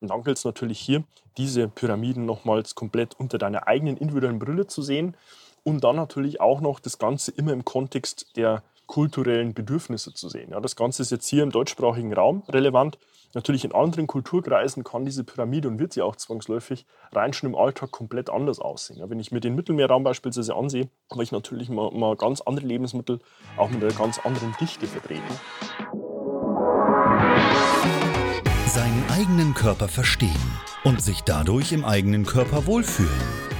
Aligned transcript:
Dann 0.00 0.24
gilt 0.24 0.38
es 0.38 0.44
natürlich 0.44 0.80
hier, 0.80 1.04
diese 1.36 1.68
Pyramiden 1.68 2.24
nochmals 2.24 2.74
komplett 2.74 3.18
unter 3.18 3.38
deiner 3.38 3.66
eigenen 3.66 3.96
individuellen 3.96 4.38
Brille 4.38 4.66
zu 4.66 4.82
sehen 4.82 5.14
und 5.62 5.84
dann 5.84 5.96
natürlich 5.96 6.40
auch 6.40 6.60
noch 6.60 6.80
das 6.80 6.98
Ganze 6.98 7.30
immer 7.32 7.52
im 7.52 7.64
Kontext 7.64 8.36
der 8.36 8.62
kulturellen 8.86 9.54
Bedürfnisse 9.54 10.12
zu 10.14 10.28
sehen. 10.28 10.50
Ja, 10.50 10.60
das 10.60 10.74
Ganze 10.74 11.02
ist 11.02 11.10
jetzt 11.10 11.28
hier 11.28 11.44
im 11.44 11.52
deutschsprachigen 11.52 12.12
Raum 12.12 12.42
relevant. 12.48 12.98
Natürlich 13.34 13.64
in 13.64 13.72
anderen 13.72 14.08
Kulturkreisen 14.08 14.82
kann 14.82 15.04
diese 15.04 15.22
Pyramide 15.22 15.68
und 15.68 15.78
wird 15.78 15.92
sie 15.92 16.02
auch 16.02 16.16
zwangsläufig 16.16 16.86
rein 17.12 17.32
schon 17.32 17.50
im 17.50 17.54
Alltag 17.54 17.92
komplett 17.92 18.30
anders 18.30 18.58
aussehen. 18.58 18.98
Ja, 18.98 19.08
wenn 19.08 19.20
ich 19.20 19.30
mir 19.30 19.38
den 19.38 19.54
Mittelmeerraum 19.54 20.02
beispielsweise 20.02 20.56
ansehe, 20.56 20.88
habe 21.12 21.22
ich 21.22 21.30
natürlich 21.30 21.68
mal, 21.68 21.92
mal 21.92 22.16
ganz 22.16 22.40
andere 22.40 22.66
Lebensmittel, 22.66 23.20
auch 23.56 23.70
mit 23.70 23.84
einer 23.84 23.94
ganz 23.94 24.18
anderen 24.18 24.56
Dichte 24.58 24.88
vertreten. 24.88 25.22
Eigenen 29.20 29.52
Körper 29.52 29.86
verstehen 29.86 30.30
und 30.82 31.02
sich 31.02 31.20
dadurch 31.20 31.72
im 31.72 31.84
eigenen 31.84 32.24
Körper 32.24 32.64
wohlfühlen. 32.64 33.10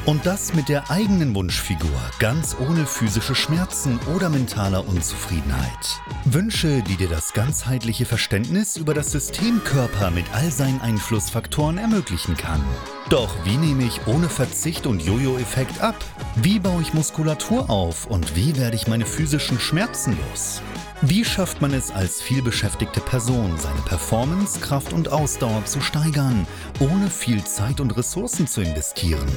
Und 0.06 0.24
das 0.24 0.54
mit 0.54 0.70
der 0.70 0.90
eigenen 0.90 1.34
Wunschfigur, 1.34 2.00
ganz 2.18 2.56
ohne 2.58 2.86
physische 2.86 3.34
Schmerzen 3.34 4.00
oder 4.16 4.30
mentaler 4.30 4.88
Unzufriedenheit. 4.88 6.00
Wünsche, 6.24 6.82
die 6.82 6.96
dir 6.96 7.10
das 7.10 7.34
ganzheitliche 7.34 8.06
Verständnis 8.06 8.78
über 8.78 8.94
das 8.94 9.12
System 9.12 9.62
Körper 9.62 10.10
mit 10.10 10.24
all 10.32 10.50
seinen 10.50 10.80
Einflussfaktoren 10.80 11.76
ermöglichen 11.76 12.38
kann. 12.38 12.64
Doch 13.10 13.44
wie 13.44 13.58
nehme 13.58 13.84
ich 13.84 14.06
ohne 14.06 14.30
Verzicht 14.30 14.86
und 14.86 15.02
Jojo-Effekt 15.02 15.82
ab? 15.82 15.96
Wie 16.42 16.58
baue 16.58 16.80
ich 16.80 16.94
Muskulatur 16.94 17.68
auf 17.68 18.06
und 18.06 18.34
wie 18.34 18.56
werde 18.56 18.74
ich 18.74 18.86
meine 18.86 19.04
physischen 19.04 19.60
Schmerzen 19.60 20.16
los? 20.30 20.62
Wie 21.02 21.22
schafft 21.22 21.60
man 21.60 21.74
es 21.74 21.90
als 21.90 22.22
vielbeschäftigte 22.22 23.00
Person, 23.00 23.58
seine 23.58 23.80
Performance, 23.82 24.58
Kraft 24.58 24.94
und 24.94 25.12
Ausdauer 25.12 25.66
zu 25.66 25.82
steigern, 25.82 26.46
ohne 26.78 27.10
viel 27.10 27.44
Zeit 27.44 27.78
und 27.78 27.94
Ressourcen 27.94 28.46
zu 28.46 28.62
investieren? 28.62 29.28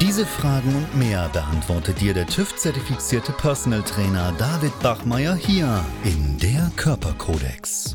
Diese 0.00 0.24
Fragen 0.24 0.74
und 0.74 0.96
mehr 0.96 1.28
beantwortet 1.28 2.00
dir 2.00 2.14
der 2.14 2.26
TÜV-zertifizierte 2.26 3.32
Personal 3.32 3.82
Trainer 3.82 4.32
David 4.38 4.78
Bachmeier 4.80 5.34
hier 5.34 5.84
in 6.04 6.38
der 6.38 6.70
Körperkodex. 6.76 7.94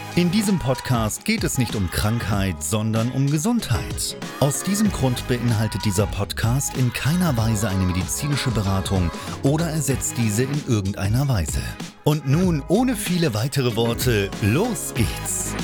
In 0.17 0.29
diesem 0.29 0.59
Podcast 0.59 1.23
geht 1.23 1.45
es 1.45 1.57
nicht 1.57 1.73
um 1.73 1.89
Krankheit, 1.89 2.61
sondern 2.61 3.13
um 3.13 3.27
Gesundheit. 3.27 4.17
Aus 4.41 4.61
diesem 4.61 4.91
Grund 4.91 5.25
beinhaltet 5.29 5.85
dieser 5.85 6.05
Podcast 6.05 6.75
in 6.77 6.91
keiner 6.91 7.37
Weise 7.37 7.69
eine 7.69 7.85
medizinische 7.85 8.51
Beratung 8.51 9.09
oder 9.41 9.67
ersetzt 9.67 10.15
diese 10.17 10.43
in 10.43 10.67
irgendeiner 10.67 11.29
Weise. 11.29 11.61
Und 12.03 12.27
nun, 12.27 12.61
ohne 12.67 12.97
viele 12.97 13.33
weitere 13.33 13.77
Worte, 13.77 14.29
los 14.41 14.93
geht's! 14.93 15.55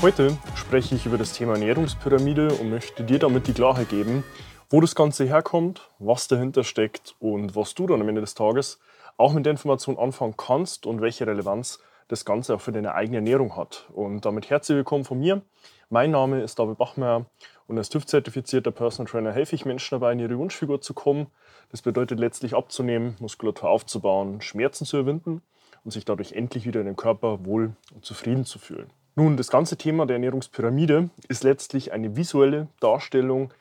Heute 0.00 0.38
spreche 0.54 0.94
ich 0.94 1.04
über 1.04 1.18
das 1.18 1.34
Thema 1.34 1.52
Ernährungspyramide 1.52 2.48
und 2.54 2.70
möchte 2.70 3.04
dir 3.04 3.18
damit 3.18 3.46
die 3.46 3.52
Klarheit 3.52 3.90
geben, 3.90 4.24
wo 4.74 4.80
das 4.80 4.96
Ganze 4.96 5.24
herkommt, 5.24 5.88
was 6.00 6.26
dahinter 6.26 6.64
steckt 6.64 7.14
und 7.20 7.54
was 7.54 7.76
du 7.76 7.86
dann 7.86 8.00
am 8.00 8.08
Ende 8.08 8.22
des 8.22 8.34
Tages 8.34 8.80
auch 9.16 9.32
mit 9.32 9.46
der 9.46 9.52
Information 9.52 9.96
anfangen 9.96 10.34
kannst 10.36 10.84
und 10.84 11.00
welche 11.00 11.28
Relevanz 11.28 11.78
das 12.08 12.24
Ganze 12.24 12.56
auch 12.56 12.60
für 12.60 12.72
deine 12.72 12.92
eigene 12.92 13.18
Ernährung 13.18 13.56
hat. 13.56 13.88
Und 13.94 14.24
damit 14.24 14.50
herzlich 14.50 14.74
willkommen 14.74 15.04
von 15.04 15.20
mir. 15.20 15.42
Mein 15.90 16.10
Name 16.10 16.42
ist 16.42 16.58
David 16.58 16.76
Bachmeier 16.76 17.26
und 17.68 17.78
als 17.78 17.88
TÜV-zertifizierter 17.88 18.72
Personal 18.72 19.08
Trainer 19.08 19.30
helfe 19.30 19.54
ich 19.54 19.64
Menschen 19.64 19.94
dabei, 19.94 20.10
in 20.10 20.18
ihre 20.18 20.36
Wunschfigur 20.38 20.80
zu 20.80 20.92
kommen. 20.92 21.28
Das 21.70 21.80
bedeutet 21.80 22.18
letztlich 22.18 22.56
abzunehmen, 22.56 23.14
Muskulatur 23.20 23.70
aufzubauen, 23.70 24.40
Schmerzen 24.40 24.86
zu 24.86 24.98
überwinden 24.98 25.40
und 25.84 25.92
sich 25.92 26.04
dadurch 26.04 26.32
endlich 26.32 26.66
wieder 26.66 26.80
in 26.80 26.86
dem 26.86 26.96
Körper 26.96 27.44
wohl 27.44 27.76
und 27.94 28.04
zufrieden 28.04 28.44
zu 28.44 28.58
fühlen. 28.58 28.90
Nun, 29.14 29.36
das 29.36 29.52
ganze 29.52 29.76
Thema 29.76 30.04
der 30.04 30.16
Ernährungspyramide 30.16 31.10
ist 31.28 31.44
letztlich 31.44 31.92
eine 31.92 32.16
visuelle 32.16 32.66
Darstellung 32.80 33.52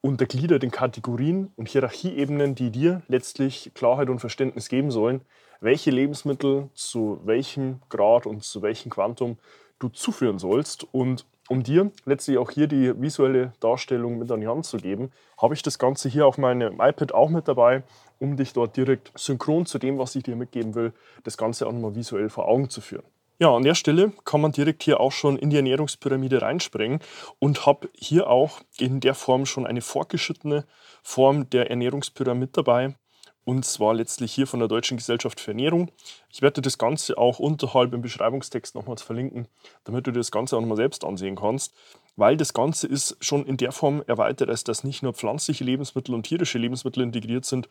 untergliedert 0.00 0.62
in 0.62 0.70
Kategorien 0.70 1.52
und 1.56 1.68
Hierarchieebenen, 1.68 2.54
die 2.54 2.70
dir 2.70 3.02
letztlich 3.08 3.72
Klarheit 3.74 4.08
und 4.08 4.20
Verständnis 4.20 4.68
geben 4.68 4.90
sollen, 4.90 5.22
welche 5.60 5.90
Lebensmittel 5.90 6.68
zu 6.74 7.20
welchem 7.24 7.80
Grad 7.88 8.26
und 8.26 8.44
zu 8.44 8.62
welchem 8.62 8.90
Quantum 8.90 9.38
du 9.78 9.88
zuführen 9.88 10.38
sollst. 10.38 10.86
Und 10.92 11.26
um 11.48 11.62
dir 11.62 11.90
letztlich 12.04 12.38
auch 12.38 12.50
hier 12.50 12.68
die 12.68 13.00
visuelle 13.00 13.52
Darstellung 13.60 14.18
mit 14.18 14.30
an 14.30 14.40
die 14.40 14.46
Hand 14.46 14.66
zu 14.66 14.76
geben, 14.76 15.10
habe 15.40 15.54
ich 15.54 15.62
das 15.62 15.78
Ganze 15.78 16.08
hier 16.08 16.26
auf 16.26 16.38
meinem 16.38 16.74
iPad 16.74 17.12
auch 17.12 17.30
mit 17.30 17.48
dabei, 17.48 17.82
um 18.18 18.36
dich 18.36 18.52
dort 18.52 18.76
direkt 18.76 19.12
synchron 19.16 19.66
zu 19.66 19.78
dem, 19.78 19.98
was 19.98 20.14
ich 20.14 20.22
dir 20.22 20.36
mitgeben 20.36 20.74
will, 20.74 20.92
das 21.24 21.36
Ganze 21.36 21.66
auch 21.66 21.72
nochmal 21.72 21.94
visuell 21.94 22.28
vor 22.28 22.46
Augen 22.46 22.68
zu 22.70 22.80
führen. 22.80 23.04
Ja, 23.40 23.54
an 23.54 23.62
der 23.62 23.76
Stelle 23.76 24.12
kann 24.24 24.40
man 24.40 24.50
direkt 24.50 24.82
hier 24.82 24.98
auch 24.98 25.12
schon 25.12 25.38
in 25.38 25.50
die 25.50 25.56
Ernährungspyramide 25.56 26.42
reinspringen 26.42 26.98
und 27.38 27.66
habe 27.66 27.88
hier 27.96 28.28
auch 28.28 28.60
in 28.78 28.98
der 28.98 29.14
Form 29.14 29.46
schon 29.46 29.64
eine 29.64 29.80
fortgeschrittene 29.80 30.66
Form 31.04 31.48
der 31.48 31.70
Ernährungspyramide 31.70 32.50
dabei. 32.50 32.96
Und 33.44 33.64
zwar 33.64 33.94
letztlich 33.94 34.34
hier 34.34 34.48
von 34.48 34.58
der 34.58 34.68
Deutschen 34.68 34.96
Gesellschaft 34.96 35.38
für 35.38 35.52
Ernährung. 35.52 35.92
Ich 36.32 36.42
werde 36.42 36.60
das 36.60 36.78
Ganze 36.78 37.16
auch 37.16 37.38
unterhalb 37.38 37.94
im 37.94 38.02
Beschreibungstext 38.02 38.74
nochmals 38.74 39.02
verlinken, 39.02 39.46
damit 39.84 40.08
du 40.08 40.10
dir 40.10 40.18
das 40.18 40.32
Ganze 40.32 40.56
auch 40.56 40.60
nochmal 40.60 40.76
selbst 40.76 41.04
ansehen 41.04 41.36
kannst. 41.36 41.72
Weil 42.16 42.36
das 42.36 42.52
Ganze 42.52 42.88
ist 42.88 43.16
schon 43.20 43.46
in 43.46 43.56
der 43.56 43.70
Form 43.70 44.02
erweitert, 44.08 44.50
als 44.50 44.64
dass 44.64 44.82
nicht 44.82 45.04
nur 45.04 45.14
pflanzliche 45.14 45.62
Lebensmittel 45.62 46.12
und 46.12 46.24
tierische 46.24 46.58
Lebensmittel 46.58 47.04
integriert 47.04 47.44
sind, 47.44 47.68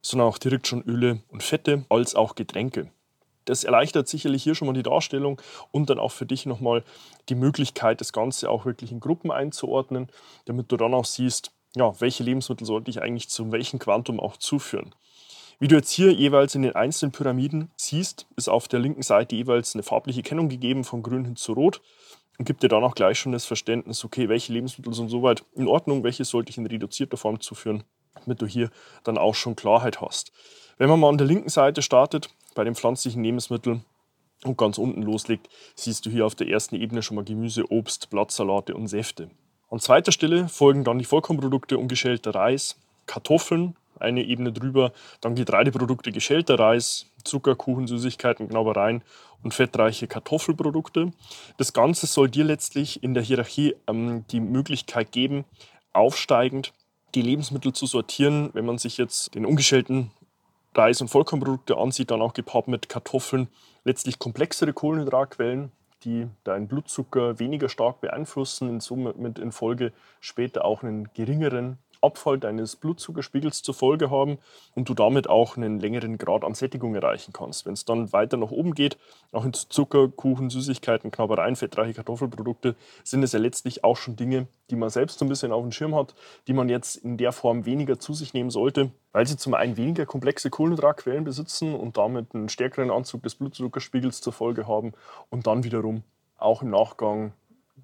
sondern 0.00 0.28
auch 0.28 0.38
direkt 0.38 0.66
schon 0.66 0.82
Öle 0.82 1.22
und 1.28 1.42
Fette 1.42 1.84
als 1.90 2.14
auch 2.14 2.34
Getränke. 2.34 2.90
Das 3.50 3.64
erleichtert 3.64 4.06
sicherlich 4.06 4.44
hier 4.44 4.54
schon 4.54 4.66
mal 4.66 4.74
die 4.74 4.84
Darstellung 4.84 5.40
und 5.72 5.90
dann 5.90 5.98
auch 5.98 6.12
für 6.12 6.24
dich 6.24 6.46
nochmal 6.46 6.84
die 7.28 7.34
Möglichkeit, 7.34 8.00
das 8.00 8.12
Ganze 8.12 8.48
auch 8.48 8.64
wirklich 8.64 8.92
in 8.92 9.00
Gruppen 9.00 9.32
einzuordnen, 9.32 10.08
damit 10.44 10.70
du 10.70 10.76
dann 10.76 10.94
auch 10.94 11.04
siehst, 11.04 11.50
ja, 11.74 11.92
welche 12.00 12.22
Lebensmittel 12.22 12.64
sollte 12.64 12.90
ich 12.90 13.02
eigentlich 13.02 13.28
zu 13.28 13.50
welchem 13.50 13.80
Quantum 13.80 14.20
auch 14.20 14.36
zuführen. 14.36 14.94
Wie 15.58 15.66
du 15.66 15.74
jetzt 15.74 15.90
hier 15.90 16.12
jeweils 16.12 16.54
in 16.54 16.62
den 16.62 16.76
einzelnen 16.76 17.10
Pyramiden 17.10 17.72
siehst, 17.76 18.26
ist 18.36 18.48
auf 18.48 18.68
der 18.68 18.78
linken 18.78 19.02
Seite 19.02 19.34
jeweils 19.34 19.74
eine 19.74 19.82
farbliche 19.82 20.22
Kennung 20.22 20.48
gegeben, 20.48 20.84
von 20.84 21.02
grün 21.02 21.24
hin 21.24 21.36
zu 21.36 21.52
rot 21.52 21.82
und 22.38 22.44
gibt 22.44 22.62
dir 22.62 22.68
dann 22.68 22.84
auch 22.84 22.94
gleich 22.94 23.18
schon 23.18 23.32
das 23.32 23.46
Verständnis, 23.46 24.04
okay, 24.04 24.28
welche 24.28 24.52
Lebensmittel 24.52 24.94
sind 24.94 25.08
soweit 25.08 25.44
in 25.54 25.66
Ordnung, 25.66 26.04
welche 26.04 26.24
sollte 26.24 26.50
ich 26.50 26.56
in 26.56 26.66
reduzierter 26.66 27.16
Form 27.16 27.40
zuführen, 27.40 27.82
damit 28.24 28.40
du 28.40 28.46
hier 28.46 28.70
dann 29.02 29.18
auch 29.18 29.34
schon 29.34 29.56
Klarheit 29.56 30.00
hast. 30.00 30.30
Wenn 30.78 30.88
man 30.88 31.00
mal 31.00 31.10
an 31.10 31.18
der 31.18 31.26
linken 31.26 31.50
Seite 31.50 31.82
startet, 31.82 32.30
bei 32.54 32.64
den 32.64 32.74
pflanzlichen 32.74 33.22
Lebensmitteln 33.22 33.84
und 34.44 34.58
ganz 34.58 34.78
unten 34.78 35.02
loslegt, 35.02 35.48
siehst 35.74 36.06
du 36.06 36.10
hier 36.10 36.26
auf 36.26 36.34
der 36.34 36.48
ersten 36.48 36.76
Ebene 36.76 37.02
schon 37.02 37.16
mal 37.16 37.24
Gemüse, 37.24 37.70
Obst, 37.70 38.10
Blattsalate 38.10 38.74
und 38.74 38.88
Säfte. 38.88 39.30
An 39.70 39.80
zweiter 39.80 40.12
Stelle 40.12 40.48
folgen 40.48 40.84
dann 40.84 40.98
die 40.98 41.04
Vollkornprodukte, 41.04 41.78
ungeschälter 41.78 42.34
Reis, 42.34 42.76
Kartoffeln, 43.06 43.76
eine 43.98 44.24
Ebene 44.24 44.52
drüber, 44.52 44.92
dann 45.20 45.34
Getreideprodukte, 45.34 46.10
geschälter 46.10 46.58
Reis, 46.58 47.06
Zucker, 47.22 47.54
Kuchen, 47.54 47.86
Süßigkeiten, 47.86 48.48
Knabbereien 48.48 49.02
und 49.42 49.54
fettreiche 49.54 50.06
Kartoffelprodukte. 50.06 51.12
Das 51.58 51.72
Ganze 51.72 52.06
soll 52.06 52.28
dir 52.30 52.44
letztlich 52.44 53.02
in 53.02 53.14
der 53.14 53.22
Hierarchie 53.22 53.74
ähm, 53.86 54.24
die 54.30 54.40
Möglichkeit 54.40 55.12
geben, 55.12 55.44
aufsteigend 55.92 56.72
die 57.14 57.22
Lebensmittel 57.22 57.72
zu 57.72 57.86
sortieren. 57.86 58.50
Wenn 58.52 58.66
man 58.66 58.78
sich 58.78 58.96
jetzt 58.96 59.34
den 59.34 59.44
ungeschälten 59.44 60.10
Reis- 60.74 61.00
und 61.00 61.08
Vollkornprodukte 61.08 61.76
ansieht, 61.76 62.10
dann 62.10 62.22
auch 62.22 62.32
gepaart 62.32 62.68
mit 62.68 62.88
Kartoffeln, 62.88 63.48
letztlich 63.84 64.18
komplexere 64.18 64.72
Kohlenhydratquellen, 64.72 65.72
die 66.04 66.28
deinen 66.44 66.68
Blutzucker 66.68 67.38
weniger 67.38 67.68
stark 67.68 68.00
beeinflussen, 68.00 68.68
in 68.68 68.80
Summe 68.80 69.14
mit 69.16 69.38
in 69.38 69.52
Folge 69.52 69.92
später 70.20 70.64
auch 70.64 70.82
einen 70.82 71.12
geringeren 71.12 71.78
Abfall 72.02 72.38
deines 72.38 72.76
Blutzuckerspiegels 72.76 73.62
zur 73.62 73.74
Folge 73.74 74.10
haben 74.10 74.38
und 74.74 74.88
du 74.88 74.94
damit 74.94 75.28
auch 75.28 75.56
einen 75.56 75.80
längeren 75.80 76.18
Grad 76.18 76.44
an 76.44 76.54
Sättigung 76.54 76.94
erreichen 76.94 77.32
kannst. 77.32 77.66
Wenn 77.66 77.74
es 77.74 77.84
dann 77.84 78.12
weiter 78.12 78.36
nach 78.36 78.50
oben 78.50 78.74
geht, 78.74 78.98
auch 79.32 79.44
in 79.44 79.52
Zucker, 79.52 80.08
Kuchen, 80.08 80.50
Süßigkeiten, 80.50 81.10
Knabbereien, 81.10 81.56
fettreiche 81.56 81.94
Kartoffelprodukte, 81.94 82.74
sind 83.04 83.22
es 83.22 83.32
ja 83.32 83.38
letztlich 83.38 83.84
auch 83.84 83.96
schon 83.96 84.16
Dinge, 84.16 84.46
die 84.70 84.76
man 84.76 84.90
selbst 84.90 85.18
so 85.18 85.24
ein 85.24 85.28
bisschen 85.28 85.52
auf 85.52 85.62
dem 85.62 85.72
Schirm 85.72 85.94
hat, 85.94 86.14
die 86.46 86.52
man 86.52 86.68
jetzt 86.68 86.96
in 86.96 87.16
der 87.16 87.32
Form 87.32 87.66
weniger 87.66 87.98
zu 87.98 88.14
sich 88.14 88.34
nehmen 88.34 88.50
sollte, 88.50 88.90
weil 89.12 89.26
sie 89.26 89.36
zum 89.36 89.54
einen 89.54 89.76
weniger 89.76 90.06
komplexe 90.06 90.50
Kohlenhydratquellen 90.50 91.24
besitzen 91.24 91.74
und 91.74 91.96
damit 91.96 92.34
einen 92.34 92.48
stärkeren 92.48 92.90
Anzug 92.90 93.22
des 93.22 93.34
Blutzuckerspiegels 93.34 94.20
zur 94.20 94.32
Folge 94.32 94.66
haben 94.66 94.92
und 95.28 95.46
dann 95.46 95.64
wiederum 95.64 96.02
auch 96.38 96.62
im 96.62 96.70
Nachgang 96.70 97.32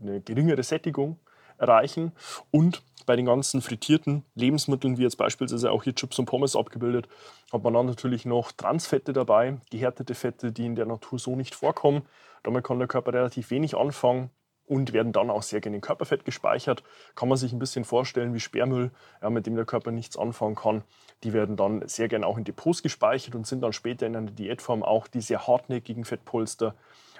eine 0.00 0.20
geringere 0.20 0.62
Sättigung 0.62 1.18
erreichen. 1.58 2.12
Und 2.50 2.82
bei 3.06 3.16
den 3.16 3.26
ganzen 3.26 3.62
frittierten 3.62 4.24
Lebensmitteln, 4.34 4.98
wie 4.98 5.02
jetzt 5.02 5.16
beispielsweise 5.16 5.70
auch 5.70 5.84
hier 5.84 5.94
Chips 5.94 6.18
und 6.18 6.26
Pommes 6.26 6.56
abgebildet, 6.56 7.08
hat 7.52 7.62
man 7.62 7.72
dann 7.72 7.86
natürlich 7.86 8.26
noch 8.26 8.52
Transfette 8.52 9.12
dabei, 9.12 9.58
gehärtete 9.70 10.14
Fette, 10.14 10.52
die 10.52 10.66
in 10.66 10.74
der 10.74 10.86
Natur 10.86 11.18
so 11.18 11.36
nicht 11.36 11.54
vorkommen. 11.54 12.02
Damit 12.42 12.64
kann 12.64 12.78
der 12.78 12.88
Körper 12.88 13.12
relativ 13.14 13.50
wenig 13.50 13.76
anfangen 13.76 14.30
und 14.66 14.92
werden 14.92 15.12
dann 15.12 15.30
auch 15.30 15.42
sehr 15.42 15.60
gerne 15.60 15.76
in 15.76 15.80
Körperfett 15.80 16.24
gespeichert. 16.24 16.82
Kann 17.14 17.28
man 17.28 17.38
sich 17.38 17.52
ein 17.52 17.58
bisschen 17.58 17.84
vorstellen 17.84 18.34
wie 18.34 18.40
Sperrmüll, 18.40 18.90
ja, 19.22 19.30
mit 19.30 19.46
dem 19.46 19.54
der 19.54 19.64
Körper 19.64 19.92
nichts 19.92 20.16
anfangen 20.16 20.56
kann. 20.56 20.82
Die 21.22 21.32
werden 21.32 21.56
dann 21.56 21.86
sehr 21.88 22.08
gerne 22.08 22.26
auch 22.26 22.36
in 22.36 22.44
Depots 22.44 22.82
gespeichert 22.82 23.34
und 23.34 23.46
sind 23.46 23.62
dann 23.62 23.72
später 23.72 24.06
in 24.06 24.16
einer 24.16 24.30
Diätform 24.30 24.82
auch 24.82 25.06
die 25.06 25.20
sehr 25.20 25.46
hartnäckigen 25.46 26.04
Fettpolster, 26.04 26.74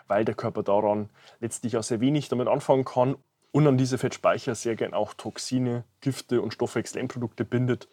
weil 0.08 0.24
der 0.24 0.34
Körper 0.34 0.62
daran 0.62 1.08
letztlich 1.40 1.76
auch 1.76 1.82
sehr 1.82 2.00
wenig 2.00 2.28
damit 2.28 2.48
anfangen 2.48 2.84
kann 2.84 3.16
und 3.56 3.66
an 3.66 3.78
diese 3.78 3.96
Fettspeicher 3.96 4.54
sehr 4.54 4.76
gerne 4.76 4.94
auch 4.94 5.14
Toxine, 5.14 5.84
Gifte 6.02 6.42
und 6.42 6.52
Stoffwechselendprodukte 6.52 7.46
bindet, 7.46 7.88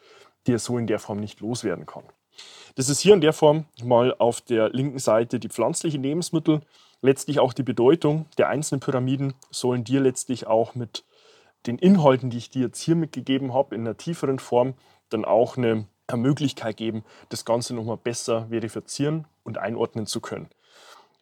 die 0.45 0.51
er 0.51 0.60
so 0.60 0.77
in 0.77 0.88
der 0.88 1.00
Form 1.00 1.21
nicht 1.21 1.39
loswerden 1.39 1.86
kann. 1.86 2.04
Das 2.75 2.89
ist 2.89 3.00
hier 3.00 3.13
in 3.13 3.21
der 3.21 3.31
Form 3.31 3.63
mal 3.81 4.13
auf 4.19 4.42
der 4.42 4.71
linken 4.71 5.00
Seite 5.00 5.39
die 5.39 5.48
pflanzlichen 5.48 6.04
Lebensmittel 6.04 6.60
letztlich 7.00 7.39
auch 7.39 7.54
die 7.54 7.63
Bedeutung 7.63 8.25
der 8.38 8.50
einzelnen 8.50 8.81
Pyramiden 8.81 9.36
sollen 9.51 9.86
dir 9.86 10.01
letztlich 10.01 10.48
auch 10.48 10.75
mit 10.75 11.06
den 11.66 11.77
Inhalten, 11.77 12.30
die 12.30 12.39
ich 12.39 12.50
dir 12.50 12.63
jetzt 12.63 12.81
hier 12.81 12.98
mitgegeben 12.98 13.54
habe, 13.54 13.74
in 13.74 13.81
einer 13.81 13.95
tieferen 13.95 14.39
Form 14.39 14.74
dann 15.07 15.24
auch 15.24 15.56
eine 15.56 15.88
Möglichkeit 16.13 16.75
geben, 16.75 17.06
das 17.30 17.45
Ganze 17.45 17.74
nochmal 17.74 17.95
besser 17.95 18.48
verifizieren 18.50 19.27
und 19.44 19.59
einordnen 19.59 20.07
zu 20.07 20.19
können. 20.19 20.50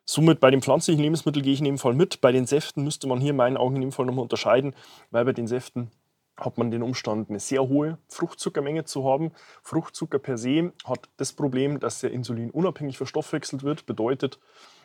Somit 0.06 0.40
bei 0.40 0.52
den 0.52 0.62
pflanzlichen 0.62 1.02
Lebensmitteln 1.02 1.44
gehe 1.44 1.54
ich 1.54 1.60
in 1.60 1.66
dem 1.66 1.78
Fall 1.78 1.94
mit. 1.94 2.22
Bei 2.22 2.32
den 2.32 2.46
Säften 2.46 2.84
müsste 2.84 3.08
man 3.08 3.22
hier 3.22 3.32
in 3.32 3.36
meinen 3.36 3.58
Augen 3.58 3.76
in 3.76 3.82
dem 3.82 3.92
Fall 3.92 4.06
nochmal 4.06 4.24
unterscheiden, 4.24 4.76
weil 5.10 5.26
bei 5.26 5.34
den 5.34 5.48
Säften 5.48 5.92
hat 6.38 6.58
man 6.58 6.72
den 6.72 6.82
Umstand, 6.82 7.30
eine 7.30 7.40
sehr 7.40 7.68
hohe 7.68 7.98
Fruchtzuckermenge 8.08 8.86
zu 8.86 9.06
haben. 9.06 9.32
Fruchtzucker 9.62 10.20
per 10.20 10.38
se 10.38 10.74
hat 10.86 11.10
das 11.18 11.34
Problem, 11.34 11.80
dass 11.80 12.02
er 12.04 12.12
insulinunabhängig 12.12 12.98
verstoffwechselt 12.98 13.64
wird. 13.64 13.86
Bedeutet, 13.86 14.40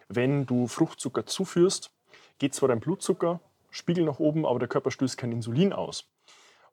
wenn 0.09 0.47
du 0.47 0.67
Fruchtzucker 0.67 1.27
zuführst, 1.27 1.91
geht 2.39 2.55
zwar 2.55 2.69
dein 2.69 2.81
Blutzuckerspiegel 2.81 4.05
nach 4.05 4.19
oben, 4.19 4.45
aber 4.45 4.59
der 4.59 4.69
Körper 4.69 4.91
stößt 4.91 5.17
kein 5.17 5.33
Insulin 5.33 5.73
aus. 5.73 6.05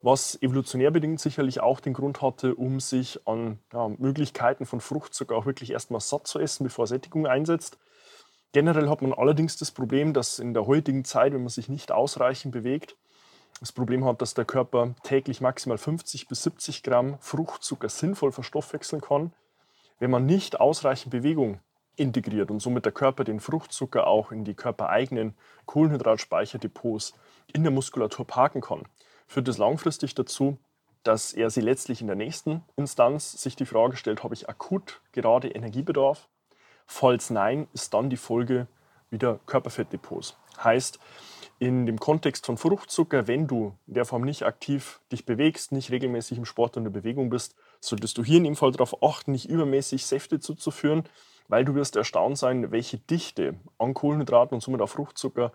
Was 0.02 0.40
evolutionär 0.42 0.90
bedingt 0.90 1.18
sicherlich 1.18 1.60
auch 1.60 1.80
den 1.80 1.94
Grund 1.94 2.20
hatte, 2.20 2.54
um 2.54 2.78
sich 2.78 3.26
an 3.26 3.58
ja, 3.72 3.88
Möglichkeiten 3.88 4.66
von 4.66 4.80
Fruchtzucker 4.80 5.34
auch 5.34 5.46
wirklich 5.46 5.70
erstmal 5.70 6.02
satt 6.02 6.26
zu 6.26 6.38
essen, 6.38 6.64
bevor 6.64 6.86
Sättigung 6.86 7.26
einsetzt. 7.26 7.78
Generell 8.54 8.88
hat 8.88 9.02
man 9.02 9.12
allerdings 9.12 9.56
das 9.56 9.72
Problem, 9.72 10.12
dass 10.12 10.38
in 10.38 10.54
der 10.54 10.68
heutigen 10.68 11.04
Zeit, 11.04 11.32
wenn 11.32 11.40
man 11.40 11.48
sich 11.48 11.68
nicht 11.68 11.90
ausreichend 11.90 12.52
bewegt, 12.52 12.96
das 13.58 13.72
Problem 13.72 14.04
hat, 14.04 14.22
dass 14.22 14.34
der 14.34 14.44
Körper 14.44 14.94
täglich 15.02 15.40
maximal 15.40 15.76
50 15.76 16.28
bis 16.28 16.44
70 16.44 16.84
Gramm 16.84 17.18
Fruchtzucker 17.18 17.88
sinnvoll 17.88 18.30
verstoffwechseln 18.30 19.02
kann. 19.02 19.32
Wenn 19.98 20.12
man 20.12 20.24
nicht 20.24 20.60
ausreichend 20.60 21.10
Bewegung 21.10 21.58
integriert 21.96 22.52
und 22.52 22.60
somit 22.60 22.84
der 22.84 22.92
Körper 22.92 23.24
den 23.24 23.40
Fruchtzucker 23.40 24.06
auch 24.06 24.30
in 24.30 24.44
die 24.44 24.54
körpereigenen 24.54 25.34
Kohlenhydratspeicherdepots 25.66 27.14
in 27.52 27.64
der 27.64 27.72
Muskulatur 27.72 28.24
parken 28.24 28.60
kann, 28.60 28.84
führt 29.26 29.48
es 29.48 29.58
langfristig 29.58 30.14
dazu, 30.14 30.58
dass 31.02 31.32
er 31.32 31.50
sie 31.50 31.60
letztlich 31.60 32.02
in 32.02 32.06
der 32.06 32.14
nächsten 32.14 32.62
Instanz 32.76 33.32
sich 33.32 33.56
die 33.56 33.66
Frage 33.66 33.96
stellt, 33.96 34.22
habe 34.22 34.34
ich 34.34 34.48
akut 34.48 35.00
gerade 35.10 35.48
Energiebedarf? 35.48 36.28
Falls 36.86 37.30
nein, 37.30 37.68
ist 37.72 37.94
dann 37.94 38.10
die 38.10 38.16
Folge 38.16 38.66
wieder 39.10 39.40
Körperfettdepots. 39.46 40.36
Heißt, 40.62 40.98
in 41.58 41.86
dem 41.86 41.98
Kontext 41.98 42.46
von 42.46 42.56
Fruchtzucker, 42.56 43.26
wenn 43.26 43.46
du 43.46 43.74
in 43.86 43.94
der 43.94 44.04
Form 44.04 44.22
nicht 44.22 44.42
aktiv 44.42 45.00
dich 45.12 45.24
bewegst, 45.24 45.72
nicht 45.72 45.90
regelmäßig 45.90 46.38
im 46.38 46.44
Sport 46.44 46.76
und 46.76 46.86
in 46.86 46.92
Bewegung 46.92 47.30
bist, 47.30 47.54
solltest 47.80 48.18
du 48.18 48.24
hier 48.24 48.38
in 48.38 48.44
dem 48.44 48.56
Fall 48.56 48.72
darauf 48.72 49.02
achten, 49.02 49.32
nicht 49.32 49.48
übermäßig 49.48 50.04
Säfte 50.04 50.40
zuzuführen, 50.40 51.04
weil 51.48 51.64
du 51.64 51.74
wirst 51.74 51.96
erstaunt 51.96 52.38
sein, 52.38 52.72
welche 52.72 52.98
Dichte 52.98 53.54
an 53.78 53.94
Kohlenhydraten 53.94 54.54
und 54.54 54.60
somit 54.62 54.80
auch 54.80 54.88
Fruchtzucker 54.88 55.52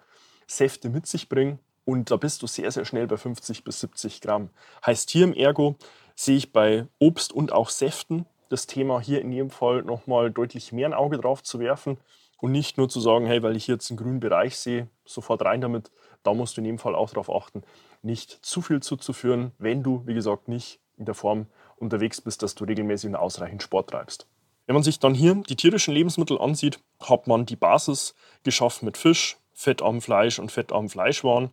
Säfte 0.47 0.89
mit 0.89 1.05
sich 1.05 1.29
bringen. 1.29 1.59
Und 1.85 2.11
da 2.11 2.17
bist 2.17 2.41
du 2.41 2.47
sehr, 2.47 2.71
sehr 2.71 2.85
schnell 2.85 3.07
bei 3.07 3.17
50 3.17 3.63
bis 3.63 3.79
70 3.81 4.21
Gramm. 4.21 4.49
Heißt 4.85 5.09
hier 5.09 5.25
im 5.25 5.33
Ergo 5.33 5.75
sehe 6.15 6.37
ich 6.37 6.51
bei 6.51 6.87
Obst 6.99 7.33
und 7.33 7.51
auch 7.51 7.69
Säften 7.69 8.25
das 8.49 8.67
Thema 8.67 8.99
hier 8.99 9.21
in 9.21 9.31
jedem 9.31 9.49
Fall 9.49 9.83
nochmal 9.83 10.31
deutlich 10.31 10.71
mehr 10.71 10.87
ein 10.87 10.93
Auge 10.93 11.17
drauf 11.17 11.43
zu 11.43 11.59
werfen 11.59 11.97
und 12.37 12.51
nicht 12.51 12.77
nur 12.77 12.89
zu 12.89 12.99
sagen, 12.99 13.25
hey, 13.25 13.43
weil 13.43 13.55
ich 13.55 13.67
jetzt 13.67 13.89
einen 13.89 13.97
grünen 13.97 14.19
Bereich 14.19 14.57
sehe, 14.57 14.87
sofort 15.05 15.43
rein 15.43 15.61
damit. 15.61 15.91
Da 16.23 16.33
musst 16.33 16.57
du 16.57 16.61
in 16.61 16.65
jedem 16.65 16.79
Fall 16.79 16.95
auch 16.95 17.09
darauf 17.09 17.31
achten, 17.31 17.63
nicht 18.01 18.31
zu 18.45 18.61
viel 18.61 18.81
zuzuführen, 18.81 19.51
wenn 19.57 19.83
du, 19.83 20.03
wie 20.05 20.13
gesagt, 20.13 20.47
nicht 20.47 20.79
in 20.97 21.05
der 21.05 21.15
Form 21.15 21.47
unterwegs 21.77 22.21
bist, 22.21 22.43
dass 22.43 22.55
du 22.55 22.65
regelmäßig 22.65 23.09
und 23.09 23.15
ausreichend 23.15 23.63
Sport 23.63 23.91
treibst. 23.91 24.27
Wenn 24.65 24.73
man 24.75 24.83
sich 24.83 24.99
dann 24.99 25.15
hier 25.15 25.35
die 25.49 25.55
tierischen 25.55 25.93
Lebensmittel 25.93 26.37
ansieht, 26.37 26.79
hat 27.01 27.27
man 27.27 27.45
die 27.45 27.55
Basis 27.55 28.13
geschaffen 28.43 28.85
mit 28.85 28.97
Fisch, 28.97 29.37
fettarmem 29.53 30.01
Fleisch 30.01 30.39
und 30.39 30.51
fettarmem 30.51 30.89
Fleischwaren. 30.89 31.49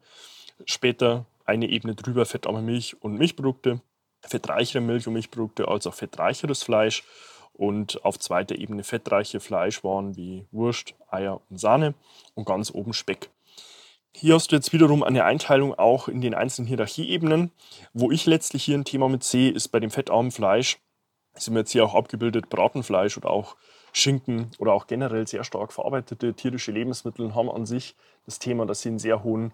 Später 0.64 1.26
eine 1.44 1.68
Ebene 1.68 1.94
drüber 1.94 2.26
fettarme 2.26 2.60
Milch 2.60 3.00
und 3.00 3.14
Milchprodukte, 3.14 3.80
fettreichere 4.26 4.80
Milch 4.80 5.06
und 5.06 5.14
Milchprodukte 5.14 5.68
als 5.68 5.86
auch 5.86 5.94
fettreicheres 5.94 6.62
Fleisch 6.62 7.04
und 7.52 8.04
auf 8.04 8.18
zweiter 8.18 8.56
Ebene 8.56 8.84
fettreiche 8.84 9.40
Fleischwaren 9.40 10.16
wie 10.16 10.46
Wurst, 10.52 10.94
Eier 11.10 11.40
und 11.48 11.58
Sahne 11.58 11.94
und 12.34 12.46
ganz 12.46 12.70
oben 12.70 12.92
Speck. 12.92 13.30
Hier 14.12 14.34
hast 14.34 14.50
du 14.50 14.56
jetzt 14.56 14.72
wiederum 14.72 15.02
eine 15.02 15.24
Einteilung 15.24 15.74
auch 15.74 16.08
in 16.08 16.20
den 16.20 16.34
einzelnen 16.34 16.68
Hierarchieebenen. 16.68 17.50
Wo 17.92 18.10
ich 18.10 18.24
letztlich 18.24 18.64
hier 18.64 18.76
ein 18.76 18.84
Thema 18.84 19.08
mit 19.08 19.24
sehe, 19.24 19.50
ist 19.50 19.68
bei 19.68 19.80
dem 19.80 19.90
fettarmen 19.90 20.30
Fleisch 20.30 20.78
sind 21.40 21.54
wir 21.54 21.60
jetzt 21.60 21.72
hier 21.72 21.84
auch 21.84 21.94
abgebildet, 21.94 22.48
Bratenfleisch 22.48 23.16
oder 23.16 23.30
auch 23.30 23.56
Schinken 23.92 24.50
oder 24.58 24.72
auch 24.72 24.86
generell 24.86 25.26
sehr 25.26 25.44
stark 25.44 25.72
verarbeitete 25.72 26.34
tierische 26.34 26.72
Lebensmittel 26.72 27.34
haben 27.34 27.50
an 27.50 27.66
sich 27.66 27.96
das 28.26 28.38
Thema, 28.38 28.66
dass 28.66 28.82
sie 28.82 28.90
einen 28.90 28.98
sehr 28.98 29.22
hohen 29.22 29.52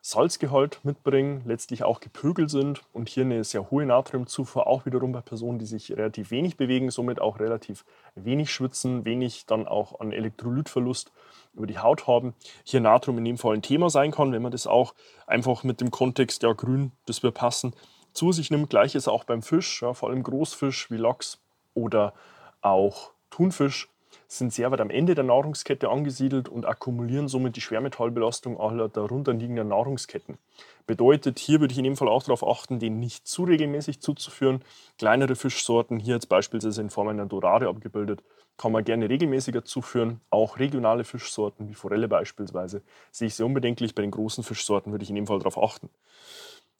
Salzgehalt 0.00 0.80
mitbringen, 0.84 1.42
letztlich 1.44 1.82
auch 1.82 2.00
gepögelt 2.00 2.50
sind 2.50 2.82
und 2.92 3.08
hier 3.08 3.24
eine 3.24 3.42
sehr 3.44 3.70
hohe 3.70 3.84
Natriumzufuhr 3.84 4.66
auch 4.66 4.86
wiederum 4.86 5.12
bei 5.12 5.20
Personen, 5.20 5.58
die 5.58 5.66
sich 5.66 5.90
relativ 5.90 6.30
wenig 6.30 6.56
bewegen, 6.56 6.90
somit 6.90 7.20
auch 7.20 7.40
relativ 7.40 7.84
wenig 8.14 8.52
schwitzen, 8.52 9.04
wenig 9.04 9.46
dann 9.46 9.66
auch 9.66 10.00
an 10.00 10.12
Elektrolytverlust 10.12 11.10
über 11.54 11.66
die 11.66 11.78
Haut 11.78 12.06
haben. 12.06 12.34
Hier 12.64 12.80
Natrium 12.80 13.18
in 13.18 13.24
dem 13.24 13.38
Fall 13.38 13.54
ein 13.54 13.62
Thema 13.62 13.90
sein 13.90 14.12
kann, 14.12 14.32
wenn 14.32 14.42
man 14.42 14.52
das 14.52 14.66
auch 14.66 14.94
einfach 15.26 15.64
mit 15.64 15.80
dem 15.80 15.90
Kontext, 15.90 16.42
ja 16.42 16.52
grün, 16.52 16.92
das 17.06 17.22
wird 17.22 17.34
passen, 17.34 17.74
zu 18.12 18.32
sich 18.32 18.50
nimmt. 18.50 18.70
Gleiches 18.70 19.08
auch 19.08 19.24
beim 19.24 19.42
Fisch, 19.42 19.82
ja, 19.82 19.94
vor 19.94 20.10
allem 20.10 20.22
Großfisch 20.22 20.90
wie 20.90 20.96
Lachs 20.96 21.40
oder 21.74 22.14
auch 22.60 23.10
Thunfisch 23.30 23.88
sind 24.26 24.52
sehr 24.52 24.70
weit 24.70 24.80
am 24.80 24.90
Ende 24.90 25.14
der 25.14 25.24
Nahrungskette 25.24 25.88
angesiedelt 25.88 26.48
und 26.48 26.66
akkumulieren 26.66 27.28
somit 27.28 27.56
die 27.56 27.60
Schwermetallbelastung 27.60 28.60
aller 28.60 28.88
darunter 28.88 29.32
liegenden 29.32 29.68
Nahrungsketten. 29.68 30.38
Bedeutet, 30.86 31.38
hier 31.38 31.60
würde 31.60 31.72
ich 31.72 31.78
in 31.78 31.84
dem 31.84 31.96
Fall 31.96 32.08
auch 32.08 32.22
darauf 32.22 32.46
achten, 32.46 32.78
den 32.78 32.98
nicht 32.98 33.26
zu 33.26 33.44
regelmäßig 33.44 34.00
zuzuführen. 34.00 34.62
Kleinere 34.98 35.36
Fischsorten, 35.36 35.98
hier 35.98 36.14
jetzt 36.14 36.28
beispielsweise 36.28 36.80
in 36.80 36.90
Form 36.90 37.08
einer 37.08 37.26
Dorade 37.26 37.68
abgebildet, 37.68 38.22
kann 38.56 38.72
man 38.72 38.84
gerne 38.84 39.08
regelmäßiger 39.08 39.64
zuführen. 39.64 40.20
Auch 40.30 40.58
regionale 40.58 41.04
Fischsorten 41.04 41.68
wie 41.68 41.74
Forelle 41.74 42.08
beispielsweise 42.08 42.82
sehe 43.12 43.28
ich 43.28 43.34
sehr 43.34 43.46
unbedenklich. 43.46 43.94
Bei 43.94 44.02
den 44.02 44.10
großen 44.10 44.44
Fischsorten 44.44 44.92
würde 44.92 45.04
ich 45.04 45.10
in 45.10 45.16
dem 45.16 45.26
Fall 45.26 45.38
darauf 45.38 45.62
achten. 45.62 45.88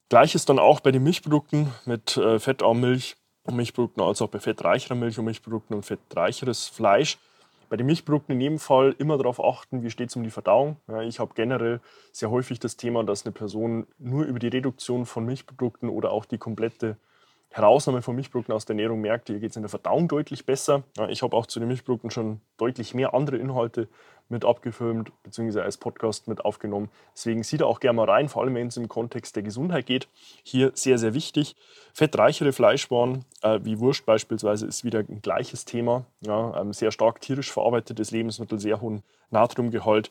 Gleiches 0.08 0.44
dann 0.44 0.58
auch 0.58 0.80
bei 0.80 0.90
den 0.90 1.02
Milchprodukten 1.02 1.72
mit 1.84 2.16
äh, 2.16 2.38
Fettarmmilch 2.38 3.16
und 3.44 3.56
Milchprodukten, 3.56 4.02
als 4.02 4.22
auch 4.22 4.28
bei 4.28 4.40
fettreicherer 4.40 4.94
Milch 4.94 5.18
und 5.18 5.26
Milchprodukten 5.26 5.76
und 5.76 5.84
fettreicheres 5.84 6.66
Fleisch. 6.66 7.18
Bei 7.68 7.76
den 7.76 7.86
Milchprodukten 7.86 8.34
in 8.34 8.40
jedem 8.40 8.58
Fall 8.58 8.94
immer 8.98 9.18
darauf 9.18 9.42
achten, 9.42 9.82
wie 9.82 9.90
steht 9.90 10.08
es 10.08 10.16
um 10.16 10.22
die 10.22 10.30
Verdauung. 10.30 10.76
Ja, 10.88 11.02
ich 11.02 11.20
habe 11.20 11.34
generell 11.34 11.80
sehr 12.12 12.30
häufig 12.30 12.58
das 12.60 12.76
Thema, 12.76 13.04
dass 13.04 13.26
eine 13.26 13.32
Person 13.32 13.86
nur 13.98 14.24
über 14.24 14.38
die 14.38 14.48
Reduktion 14.48 15.04
von 15.04 15.26
Milchprodukten 15.26 15.88
oder 15.90 16.12
auch 16.12 16.24
die 16.24 16.38
komplette 16.38 16.96
Herausnahme 17.50 18.02
von 18.02 18.14
Milchprodukten 18.14 18.54
aus 18.54 18.66
der 18.66 18.74
Ernährung 18.74 19.00
merkt, 19.00 19.28
hier 19.28 19.40
geht 19.40 19.50
es 19.50 19.56
in 19.56 19.62
der 19.62 19.70
Verdauung 19.70 20.06
deutlich 20.06 20.44
besser. 20.44 20.82
Ich 21.08 21.22
habe 21.22 21.34
auch 21.36 21.46
zu 21.46 21.58
den 21.58 21.68
Milchprodukten 21.68 22.10
schon 22.10 22.40
deutlich 22.58 22.94
mehr 22.94 23.14
andere 23.14 23.36
Inhalte 23.36 23.88
mit 24.28 24.44
abgefilmt 24.44 25.10
bzw. 25.22 25.60
als 25.60 25.78
Podcast 25.78 26.28
mit 26.28 26.44
aufgenommen. 26.44 26.90
Deswegen 27.14 27.42
sieh 27.42 27.56
da 27.56 27.64
auch 27.64 27.80
gerne 27.80 27.96
mal 27.96 28.10
rein, 28.10 28.28
vor 28.28 28.42
allem 28.42 28.54
wenn 28.54 28.68
es 28.68 28.76
im 28.76 28.88
Kontext 28.88 29.36
der 29.36 29.42
Gesundheit 29.42 29.86
geht. 29.86 30.08
Hier 30.42 30.72
sehr, 30.74 30.98
sehr 30.98 31.14
wichtig. 31.14 31.56
Fettreichere 31.94 32.52
Fleischwaren 32.52 33.24
äh, 33.42 33.60
wie 33.62 33.78
Wurst 33.78 34.04
beispielsweise 34.04 34.66
ist 34.66 34.84
wieder 34.84 35.00
ein 35.00 35.22
gleiches 35.22 35.64
Thema. 35.64 36.04
Ja, 36.20 36.60
ähm, 36.60 36.72
sehr 36.72 36.92
stark 36.92 37.20
tierisch 37.20 37.50
verarbeitetes 37.50 38.10
Lebensmittel, 38.10 38.58
sehr 38.58 38.80
hohen 38.80 39.02
Natriumgehalt. 39.30 40.10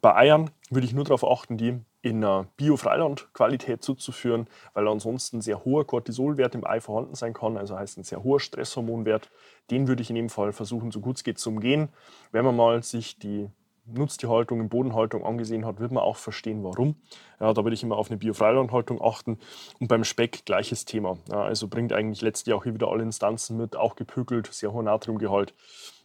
Bei 0.00 0.14
Eiern 0.14 0.50
würde 0.70 0.86
ich 0.86 0.92
nur 0.92 1.04
darauf 1.04 1.24
achten, 1.24 1.56
die 1.56 1.80
in 2.02 2.24
einer 2.24 2.46
Bio-Freiland-Qualität 2.56 3.82
zuzuführen, 3.82 4.48
weil 4.72 4.86
ansonsten 4.86 5.40
sehr 5.40 5.64
hoher 5.64 5.86
Cortisolwert 5.86 6.54
im 6.54 6.64
Ei 6.64 6.80
vorhanden 6.80 7.14
sein 7.14 7.34
kann, 7.34 7.56
also 7.56 7.76
heißt 7.76 7.98
ein 7.98 8.04
sehr 8.04 8.22
hoher 8.22 8.38
Stresshormonwert. 8.38 9.30
Den 9.70 9.88
würde 9.88 10.02
ich 10.02 10.10
in 10.10 10.16
dem 10.16 10.28
Fall 10.28 10.52
versuchen, 10.52 10.92
so 10.92 11.00
gut 11.00 11.16
es 11.16 11.24
geht 11.24 11.38
zu 11.38 11.50
umgehen. 11.50 11.88
Wenn 12.30 12.44
man 12.44 12.56
mal 12.56 12.82
sich 12.82 13.18
die 13.18 13.48
Nutztierhaltung, 13.86 14.60
in 14.60 14.68
Bodenhaltung 14.68 15.24
angesehen 15.24 15.64
hat, 15.64 15.80
wird 15.80 15.92
man 15.92 16.02
auch 16.02 16.16
verstehen, 16.16 16.62
warum. 16.62 16.96
Ja, 17.40 17.52
da 17.52 17.64
würde 17.64 17.74
ich 17.74 17.82
immer 17.82 17.96
auf 17.96 18.10
eine 18.10 18.18
Biofreilandhaltung 18.18 19.02
achten. 19.02 19.38
Und 19.80 19.88
beim 19.88 20.04
Speck 20.04 20.44
gleiches 20.44 20.84
Thema. 20.84 21.16
Ja, 21.30 21.42
also 21.42 21.68
bringt 21.68 21.92
eigentlich 21.92 22.20
letztlich 22.20 22.54
auch 22.54 22.64
hier 22.64 22.74
wieder 22.74 22.88
alle 22.88 23.02
Instanzen 23.02 23.56
mit, 23.56 23.76
auch 23.76 23.96
gepökelt, 23.96 24.46
sehr 24.52 24.72
hoher 24.72 24.82
Natriumgehalt. 24.82 25.54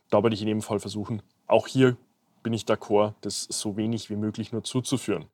Da 0.09 0.23
würde 0.23 0.33
ich 0.33 0.41
in 0.41 0.47
jedem 0.47 0.61
Fall 0.61 0.79
versuchen, 0.79 1.21
auch 1.47 1.67
hier 1.67 1.97
bin 2.43 2.53
ich 2.53 2.63
d'accord, 2.63 3.13
das 3.21 3.43
so 3.43 3.77
wenig 3.77 4.09
wie 4.09 4.15
möglich 4.15 4.51
nur 4.51 4.63
zuzuführen. 4.63 5.25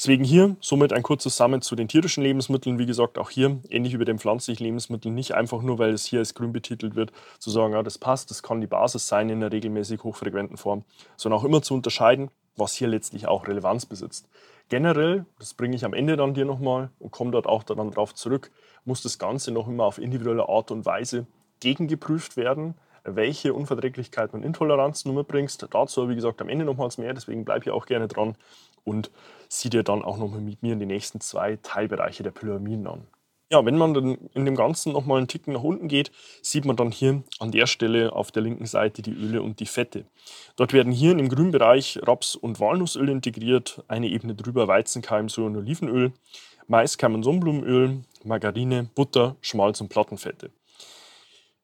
Deswegen 0.00 0.24
hier 0.24 0.56
somit 0.62 0.94
ein 0.94 1.02
kurzes 1.02 1.34
Zusammen 1.34 1.60
zu 1.60 1.76
den 1.76 1.86
tierischen 1.86 2.22
Lebensmitteln. 2.22 2.78
Wie 2.78 2.86
gesagt, 2.86 3.18
auch 3.18 3.28
hier 3.28 3.60
ähnlich 3.68 3.92
wie 3.92 3.98
bei 3.98 4.06
den 4.06 4.18
pflanzlichen 4.18 4.64
Lebensmitteln, 4.64 5.14
nicht 5.14 5.34
einfach 5.34 5.60
nur, 5.60 5.78
weil 5.78 5.92
es 5.92 6.06
hier 6.06 6.20
als 6.20 6.32
grün 6.32 6.54
betitelt 6.54 6.94
wird, 6.94 7.12
zu 7.38 7.50
sagen, 7.50 7.74
ja, 7.74 7.82
das 7.82 7.98
passt, 7.98 8.30
das 8.30 8.42
kann 8.42 8.62
die 8.62 8.66
Basis 8.66 9.08
sein 9.08 9.28
in 9.28 9.42
einer 9.42 9.52
regelmäßig 9.52 10.02
hochfrequenten 10.02 10.56
Form, 10.56 10.84
sondern 11.18 11.38
auch 11.38 11.44
immer 11.44 11.60
zu 11.60 11.74
unterscheiden, 11.74 12.30
was 12.56 12.72
hier 12.72 12.88
letztlich 12.88 13.28
auch 13.28 13.46
Relevanz 13.46 13.84
besitzt. 13.84 14.26
Generell, 14.70 15.26
das 15.38 15.52
bringe 15.52 15.76
ich 15.76 15.84
am 15.84 15.92
Ende 15.92 16.16
dann 16.16 16.32
dir 16.32 16.46
nochmal 16.46 16.90
und 16.98 17.10
komme 17.10 17.32
dort 17.32 17.46
auch 17.46 17.62
dann 17.62 17.90
darauf 17.90 18.14
zurück, 18.14 18.50
muss 18.86 19.02
das 19.02 19.18
Ganze 19.18 19.52
noch 19.52 19.68
immer 19.68 19.84
auf 19.84 19.98
individuelle 19.98 20.48
Art 20.48 20.70
und 20.70 20.86
Weise 20.86 21.26
gegengeprüft 21.60 22.38
werden 22.38 22.74
welche 23.04 23.54
Unverträglichkeiten 23.54 24.38
und 24.38 24.44
Intoleranzen 24.44 25.10
du 25.10 25.18
mitbringst. 25.18 25.66
Dazu, 25.70 26.08
wie 26.08 26.14
gesagt, 26.14 26.40
am 26.40 26.48
Ende 26.48 26.64
nochmals 26.64 26.98
mehr, 26.98 27.14
deswegen 27.14 27.44
bleib 27.44 27.64
hier 27.64 27.74
auch 27.74 27.86
gerne 27.86 28.08
dran 28.08 28.36
und 28.84 29.10
sieh 29.48 29.70
dir 29.70 29.82
dann 29.82 30.02
auch 30.02 30.16
nochmal 30.16 30.40
mit 30.40 30.62
mir 30.62 30.72
in 30.72 30.80
die 30.80 30.86
nächsten 30.86 31.20
zwei 31.20 31.58
Teilbereiche 31.62 32.22
der 32.22 32.30
Pyramiden 32.30 32.86
an. 32.86 33.06
Ja, 33.52 33.64
wenn 33.66 33.76
man 33.76 33.94
dann 33.94 34.16
in 34.32 34.44
dem 34.44 34.54
Ganzen 34.54 34.92
nochmal 34.92 35.18
einen 35.18 35.26
Ticken 35.26 35.54
nach 35.54 35.64
unten 35.64 35.88
geht, 35.88 36.12
sieht 36.40 36.64
man 36.64 36.76
dann 36.76 36.92
hier 36.92 37.24
an 37.40 37.50
der 37.50 37.66
Stelle 37.66 38.12
auf 38.12 38.30
der 38.30 38.42
linken 38.42 38.66
Seite 38.66 39.02
die 39.02 39.10
Öle 39.10 39.42
und 39.42 39.58
die 39.58 39.66
Fette. 39.66 40.04
Dort 40.54 40.72
werden 40.72 40.92
hier 40.92 41.18
im 41.18 41.28
grünen 41.28 41.50
Bereich 41.50 41.98
Raps- 42.02 42.36
und 42.36 42.60
Walnussöl 42.60 43.08
integriert, 43.08 43.82
eine 43.88 44.06
Ebene 44.06 44.36
drüber 44.36 44.68
Weizenkeim, 44.68 45.28
Soja- 45.28 45.46
und 45.46 45.56
Olivenöl, 45.56 46.12
Maiskeim- 46.68 47.14
und 47.14 47.24
Sonnenblumenöl, 47.24 48.02
Margarine, 48.22 48.88
Butter, 48.94 49.34
Schmalz- 49.40 49.80
und 49.80 49.88
Plattenfette. 49.88 50.52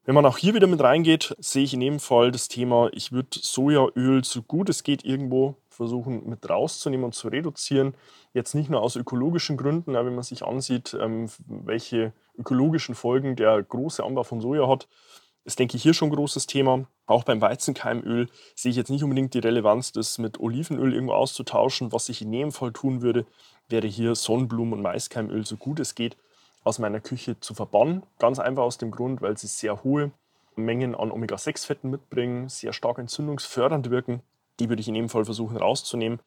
Wenn 0.07 0.15
man 0.15 0.25
auch 0.25 0.39
hier 0.39 0.55
wieder 0.55 0.69
mit 0.69 0.81
reingeht, 0.81 1.35
sehe 1.41 1.65
ich 1.65 1.75
in 1.75 1.81
jedem 1.81 1.99
Fall 1.99 2.31
das 2.31 2.47
Thema, 2.47 2.89
ich 2.93 3.11
würde 3.11 3.27
Sojaöl 3.33 4.23
so 4.23 4.41
gut 4.41 4.69
es 4.69 4.85
geht 4.85 5.05
irgendwo 5.05 5.57
versuchen 5.69 6.29
mit 6.29 6.49
rauszunehmen 6.49 7.07
und 7.07 7.13
zu 7.13 7.27
reduzieren. 7.27 7.97
Jetzt 8.33 8.55
nicht 8.55 8.71
nur 8.71 8.83
aus 8.83 8.95
ökologischen 8.95 9.57
Gründen, 9.57 9.95
wenn 9.95 10.15
man 10.15 10.23
sich 10.23 10.45
ansieht, 10.45 10.97
ähm, 10.99 11.29
welche 11.49 12.13
ökologischen 12.39 12.95
Folgen 12.95 13.35
der 13.35 13.61
große 13.61 14.05
Anbau 14.05 14.23
von 14.23 14.41
Soja 14.41 14.69
hat, 14.69 14.87
ist, 15.45 15.59
denke 15.59 15.77
ich, 15.77 15.83
hier 15.83 15.93
schon 15.93 16.11
ein 16.11 16.15
großes 16.15 16.47
Thema. 16.47 16.87
Auch 17.07 17.25
beim 17.25 17.41
Weizenkeimöl 17.41 18.29
sehe 18.55 18.71
ich 18.71 18.77
jetzt 18.77 18.91
nicht 18.91 19.03
unbedingt 19.03 19.35
die 19.35 19.41
Relevanz, 19.41 19.91
das 19.91 20.19
mit 20.19 20.39
Olivenöl 20.39 20.95
irgendwo 20.95 21.15
auszutauschen. 21.15 21.91
Was 21.91 22.09
ich 22.11 22.23
in 22.23 22.33
jedem 22.33 22.53
Fall 22.53 22.73
tun 22.73 23.03
würde, 23.03 23.27
wäre 23.69 23.89
hier 23.89 24.15
Sonnenblumen- 24.15 24.75
und 24.75 24.83
Maiskeimöl 24.83 25.45
so 25.45 25.57
gut 25.57 25.81
es 25.81 25.97
geht 25.97 26.17
aus 26.67 26.81
meiner 26.81 27.01
Küche 27.01 27.39
zu 27.39 27.55
verbannen. 27.55 28.03
Ganz 28.19 28.41
einfach 28.41 28.65
aus 28.65 28.77
dem 28.77 28.91
Grund, 28.91 29.23
weil 29.23 29.39
sie 29.39 29.47
sehr 29.47 29.85
hohe 29.85 30.11
Mengen 30.57 30.97
an 30.97 31.13
Omega-6-Fetten 31.13 31.89
mitbringen, 31.89 32.49
sehr 32.49 32.73
stark 32.73 32.99
entzündungsfördernd 32.99 33.91
wirken. 33.91 34.21
Die 34.59 34.69
würde 34.69 34.81
ich 34.81 34.89
in 34.89 34.97
jedem 34.97 35.09
Fall 35.09 35.25
versuchen 35.25 35.57
rauszunehmen. 35.57 36.19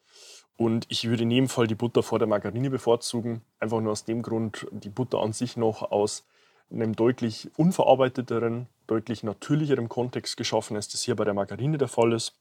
Und 0.56 0.86
ich 0.88 1.08
würde 1.08 1.24
in 1.24 1.30
jedem 1.30 1.48
Fall 1.48 1.66
die 1.66 1.74
Butter 1.74 2.02
vor 2.02 2.18
der 2.18 2.28
Margarine 2.28 2.70
bevorzugen. 2.70 3.42
Einfach 3.58 3.80
nur 3.80 3.92
aus 3.92 4.04
dem 4.04 4.22
Grund, 4.22 4.66
die 4.70 4.88
Butter 4.88 5.18
an 5.18 5.34
sich 5.34 5.58
noch 5.58 5.90
aus 5.90 6.24
einem 6.70 6.96
deutlich 6.96 7.50
unverarbeiteteren, 7.58 8.66
deutlich 8.86 9.22
natürlicheren 9.22 9.90
Kontext 9.90 10.38
geschaffen, 10.38 10.76
als 10.76 10.88
das 10.88 11.02
hier 11.02 11.16
bei 11.16 11.24
der 11.24 11.34
Margarine 11.34 11.76
der 11.76 11.88
Fall 11.88 12.14
ist. 12.14 12.34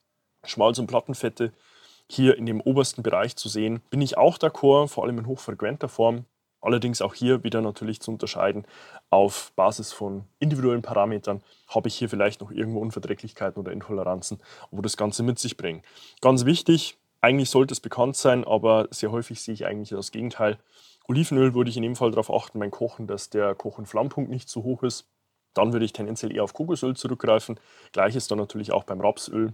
Schmalz- 0.45 0.79
und 0.79 0.87
Plattenfette 0.87 1.51
hier 2.07 2.37
in 2.37 2.45
dem 2.45 2.61
obersten 2.61 3.03
Bereich 3.03 3.35
zu 3.35 3.49
sehen, 3.49 3.81
bin 3.89 4.01
ich 4.01 4.17
auch 4.17 4.37
d'accord, 4.37 4.87
vor 4.87 5.03
allem 5.03 5.19
in 5.19 5.27
hochfrequenter 5.27 5.89
Form. 5.89 6.25
Allerdings 6.61 7.01
auch 7.01 7.13
hier 7.13 7.43
wieder 7.43 7.61
natürlich 7.61 8.01
zu 8.01 8.11
unterscheiden 8.11 8.65
auf 9.09 9.51
Basis 9.55 9.93
von 9.93 10.25
individuellen 10.39 10.81
Parametern. 10.81 11.41
Habe 11.67 11.87
ich 11.87 11.95
hier 11.95 12.09
vielleicht 12.09 12.41
noch 12.41 12.51
irgendwo 12.51 12.79
Unverträglichkeiten 12.79 13.59
oder 13.61 13.71
Intoleranzen, 13.71 14.39
wo 14.71 14.81
das 14.81 14.97
Ganze 14.97 15.23
mit 15.23 15.39
sich 15.39 15.57
bringt. 15.57 15.85
Ganz 16.21 16.45
wichtig, 16.45 16.97
eigentlich 17.21 17.49
sollte 17.49 17.73
es 17.73 17.79
bekannt 17.79 18.15
sein, 18.15 18.45
aber 18.45 18.87
sehr 18.91 19.11
häufig 19.11 19.41
sehe 19.41 19.53
ich 19.53 19.65
eigentlich 19.65 19.89
das 19.89 20.11
Gegenteil. 20.11 20.57
Olivenöl 21.07 21.53
würde 21.53 21.69
ich 21.69 21.77
in 21.77 21.83
dem 21.83 21.95
Fall 21.95 22.11
darauf 22.11 22.31
achten 22.31 22.59
beim 22.59 22.71
Kochen, 22.71 23.07
dass 23.07 23.29
der 23.29 23.55
Koch- 23.55 23.77
und 23.77 23.87
Flammpunkt 23.87 24.29
nicht 24.29 24.47
zu 24.47 24.63
hoch 24.63 24.83
ist. 24.83 25.09
Dann 25.53 25.73
würde 25.73 25.85
ich 25.85 25.93
tendenziell 25.93 26.33
eher 26.33 26.43
auf 26.43 26.53
Kokosöl 26.53 26.95
zurückgreifen. 26.95 27.59
Gleiches 27.91 28.27
dann 28.27 28.37
natürlich 28.37 28.71
auch 28.71 28.83
beim 28.83 29.01
Rapsöl. 29.01 29.53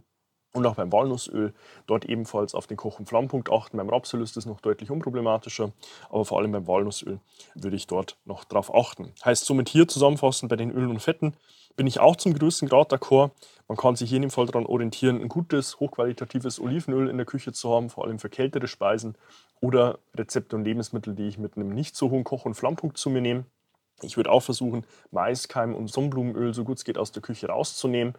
Und 0.56 0.66
auch 0.66 0.76
beim 0.76 0.90
Walnussöl 0.94 1.54
dort 1.86 2.06
ebenfalls 2.06 2.56
auf 2.56 2.66
den 2.66 2.78
Koch- 2.78 2.98
und 2.98 3.10
Flammpunkt 3.10 3.52
achten. 3.52 3.76
Beim 3.76 3.90
Rapsöl 3.90 4.22
ist 4.22 4.38
das 4.38 4.46
noch 4.46 4.62
deutlich 4.62 4.90
unproblematischer, 4.90 5.74
aber 6.10 6.24
vor 6.24 6.40
allem 6.40 6.54
beim 6.54 6.66
Walnussöl 6.66 7.20
würde 7.56 7.76
ich 7.76 7.88
dort 7.88 8.16
noch 8.24 8.46
darauf 8.46 8.74
achten. 8.74 9.12
Heißt 9.26 9.44
somit 9.44 9.68
hier 9.68 9.86
zusammenfassend 9.86 10.50
bei 10.50 10.56
den 10.56 10.72
Ölen 10.72 10.92
und 10.92 11.02
Fetten 11.02 11.34
bin 11.76 11.88
ich 11.88 12.00
auch 12.00 12.16
zum 12.16 12.34
größten 12.34 12.70
Grad 12.70 12.94
d'accord. 12.94 13.32
Man 13.68 13.78
kann 13.78 13.98
sich 13.98 14.08
hier 14.08 14.16
in 14.16 14.22
dem 14.22 14.32
Fall 14.32 14.46
daran 14.46 14.66
orientieren, 14.66 15.22
ein 15.22 15.28
gutes, 15.28 15.82
hochqualitatives 15.82 16.62
Olivenöl 16.62 17.10
in 17.10 17.18
der 17.18 17.26
Küche 17.26 17.52
zu 17.52 17.74
haben, 17.74 17.90
vor 17.90 18.06
allem 18.06 18.20
für 18.20 18.30
kältere 18.30 18.68
Speisen 18.68 19.18
oder 19.60 20.00
Rezepte 20.16 20.56
und 20.56 20.64
Lebensmittel, 20.64 21.16
die 21.16 21.28
ich 21.28 21.38
mit 21.38 21.58
einem 21.58 21.74
nicht 21.74 21.98
so 21.98 22.12
hohen 22.12 22.24
Koch- 22.24 22.46
und 22.46 22.54
Flammpunkt 22.54 22.98
zu 22.98 23.10
mir 23.10 23.20
nehme. 23.20 23.44
Ich 24.02 24.16
würde 24.16 24.32
auch 24.32 24.42
versuchen, 24.42 24.86
Maiskeim 25.12 25.76
und 25.76 25.90
Sonnenblumenöl 25.90 26.54
so 26.54 26.64
gut 26.64 26.78
es 26.78 26.86
geht 26.86 26.98
aus 26.98 27.12
der 27.12 27.22
Küche 27.22 27.48
rauszunehmen 27.48 28.14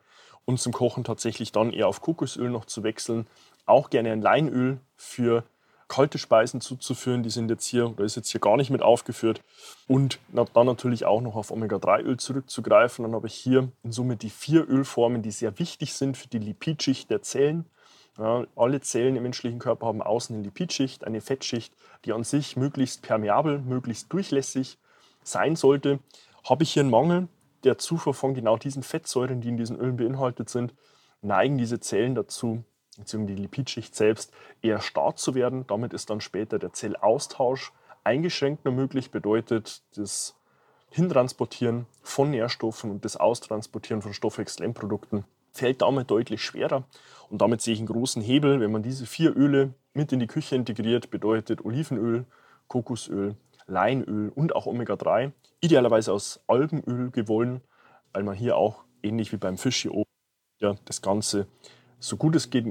und 0.47 0.59
zum 0.59 0.73
Kochen 0.73 1.05
tatsächlich 1.05 1.53
dann 1.53 1.73
eher 1.73 1.89
auf 1.89 2.01
Kokosöl 2.01 2.49
noch 2.49 2.65
zu 2.65 2.83
wechseln. 2.83 3.27
Auch 3.67 3.91
gerne 3.91 4.13
ein 4.13 4.23
Leinöl 4.23 4.81
für 4.97 5.45
kalte 5.89 6.19
Speisen 6.19 6.61
zuzuführen. 6.61 7.23
Die 7.23 7.31
sind 7.31 7.51
jetzt 7.51 7.67
hier 7.67 7.91
oder 7.91 8.05
ist 8.05 8.17
jetzt 8.17 8.31
hier 8.31 8.41
gar 8.41 8.57
nicht 8.57 8.71
mit 8.71 8.81
aufgeführt. 8.81 9.43
Und 9.87 10.19
dann 10.33 10.67
natürlich 10.67 11.05
auch 11.05 11.21
noch 11.21 11.37
auf 11.37 11.51
Omega-3-Öl 11.51 12.17
zurückzugreifen. 12.17 13.03
Dann 13.05 13.15
habe 13.15 13.27
ich 13.27 13.35
hier 13.35 13.71
in 13.83 13.93
Summe 13.93 14.17
die 14.17 14.31
vier 14.31 14.69
Ölformen, 14.69 15.23
die 15.23 15.31
sehr 15.31 15.59
wichtig 15.59 15.95
sind 15.95 16.17
für 16.17 16.29
die 16.29 16.39
Lipidschicht 16.39 17.11
der 17.11 17.23
Zellen. 17.23 17.67
Ja, 18.19 18.47
alle 18.57 18.81
Zellen 18.81 19.15
im 19.15 19.25
menschlichen 19.25 19.59
Körper 19.59 19.87
haben 19.87 20.01
außen 20.01 20.35
eine 20.35 20.45
Lipidschicht, 20.45 21.05
eine 21.05 21.21
Fettschicht, 21.21 21.75
die 22.05 22.15
an 22.15 22.25
sich 22.25 22.57
möglichst 22.57 23.03
permeabel, 23.03 23.59
möglichst 23.59 24.11
durchlässig 24.13 24.79
sein 25.23 25.55
sollte. 25.55 25.99
Habe 26.49 26.63
ich 26.63 26.73
hier 26.73 26.81
einen 26.81 26.91
Mangel, 26.91 27.29
der 27.67 27.79
Zufuhr 27.79 28.15
von 28.15 28.35
genau 28.35 28.57
diesen 28.57 28.83
Fettsäuren, 28.83 29.41
die 29.41 29.49
in 29.49 29.57
diesen 29.57 29.79
Ölen 29.79 29.97
beinhaltet 29.97 30.49
sind, 30.49 30.75
neigen 31.21 31.59
diese 31.59 31.81
Zellen 31.81 32.15
dazu, 32.15 32.65
beziehungsweise 32.97 33.37
die 33.37 33.43
Lipidschicht 33.43 33.95
selbst, 33.95 34.33
eher 34.63 34.81
starr 34.81 35.17
zu 35.17 35.35
werden. 35.35 35.67
Damit 35.67 35.93
ist 35.93 36.09
dann 36.09 36.21
später 36.21 36.59
der 36.59 36.73
Zellaustausch 36.73 37.73
eingeschränkt 38.05 38.65
nur 38.65 38.73
möglich, 38.75 39.11
bedeutet 39.11 39.83
das 39.97 40.37
Hintransportieren 40.91 41.87
von 42.03 42.31
Nährstoffen 42.31 42.91
und 42.91 43.05
das 43.05 43.17
Austransportieren 43.17 44.01
von 44.03 44.15
Stoffwechselendprodukten 44.15 45.25
fällt 45.57 45.83
damit 45.83 46.11
deutlich 46.11 46.43
schwerer. 46.43 46.85
Und 47.31 47.43
damit 47.43 47.63
sehe 47.63 47.75
ich 47.75 47.81
einen 47.81 47.89
großen 47.89 48.23
Hebel, 48.23 48.61
wenn 48.61 48.71
man 48.71 48.83
diese 48.83 49.07
vier 49.07 49.37
Öle 49.37 49.75
mit 49.95 50.13
in 50.13 50.21
die 50.21 50.27
Küche 50.27 50.55
integriert, 50.55 51.11
bedeutet 51.11 51.65
Olivenöl, 51.65 52.27
Kokosöl, 52.69 53.37
Leinöl 53.67 54.31
und 54.35 54.55
auch 54.55 54.67
Omega-3, 54.67 55.33
idealerweise 55.61 56.13
aus 56.13 56.41
Algenöl 56.47 57.11
gewonnen, 57.11 57.61
weil 58.13 58.23
man 58.23 58.35
hier 58.35 58.57
auch 58.57 58.85
ähnlich 59.03 59.33
wie 59.33 59.37
beim 59.37 59.59
Fisch 59.59 59.83
hier 59.83 59.95
oben 59.95 60.11
ja, 60.59 60.77
das 60.85 61.03
Ganze 61.03 61.47
so 61.99 62.17
gut 62.17 62.35
es 62.37 62.51
geht 62.51 62.67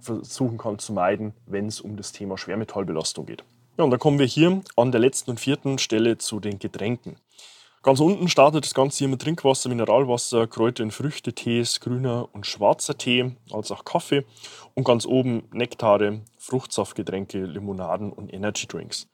versuchen 0.00 0.58
kann 0.58 0.78
zu 0.78 0.92
meiden, 0.92 1.34
wenn 1.46 1.66
es 1.66 1.80
um 1.80 1.96
das 1.96 2.12
Thema 2.12 2.38
Schwermetallbelastung 2.38 3.26
geht. 3.26 3.44
Ja, 3.76 3.84
und 3.84 3.90
dann 3.90 4.00
kommen 4.00 4.18
wir 4.18 4.26
hier 4.26 4.62
an 4.76 4.92
der 4.92 5.00
letzten 5.00 5.30
und 5.32 5.40
vierten 5.40 5.78
Stelle 5.78 6.18
zu 6.18 6.40
den 6.40 6.58
Getränken. 6.58 7.16
Ganz 7.82 8.00
unten 8.00 8.28
startet 8.28 8.64
das 8.64 8.74
Ganze 8.74 8.98
hier 8.98 9.08
mit 9.08 9.22
Trinkwasser, 9.22 9.68
Mineralwasser, 9.68 10.46
Kräuter- 10.48 10.82
und 10.82 10.90
Früchtetees, 10.90 11.80
grüner 11.80 12.28
und 12.32 12.44
schwarzer 12.44 12.98
Tee, 12.98 13.36
als 13.52 13.70
auch 13.70 13.84
Kaffee 13.84 14.24
und 14.74 14.84
ganz 14.84 15.06
oben 15.06 15.44
Nektare, 15.52 16.20
Fruchtsaftgetränke, 16.38 17.44
Limonaden 17.44 18.12
und 18.12 18.32
Energydrinks. 18.32 19.08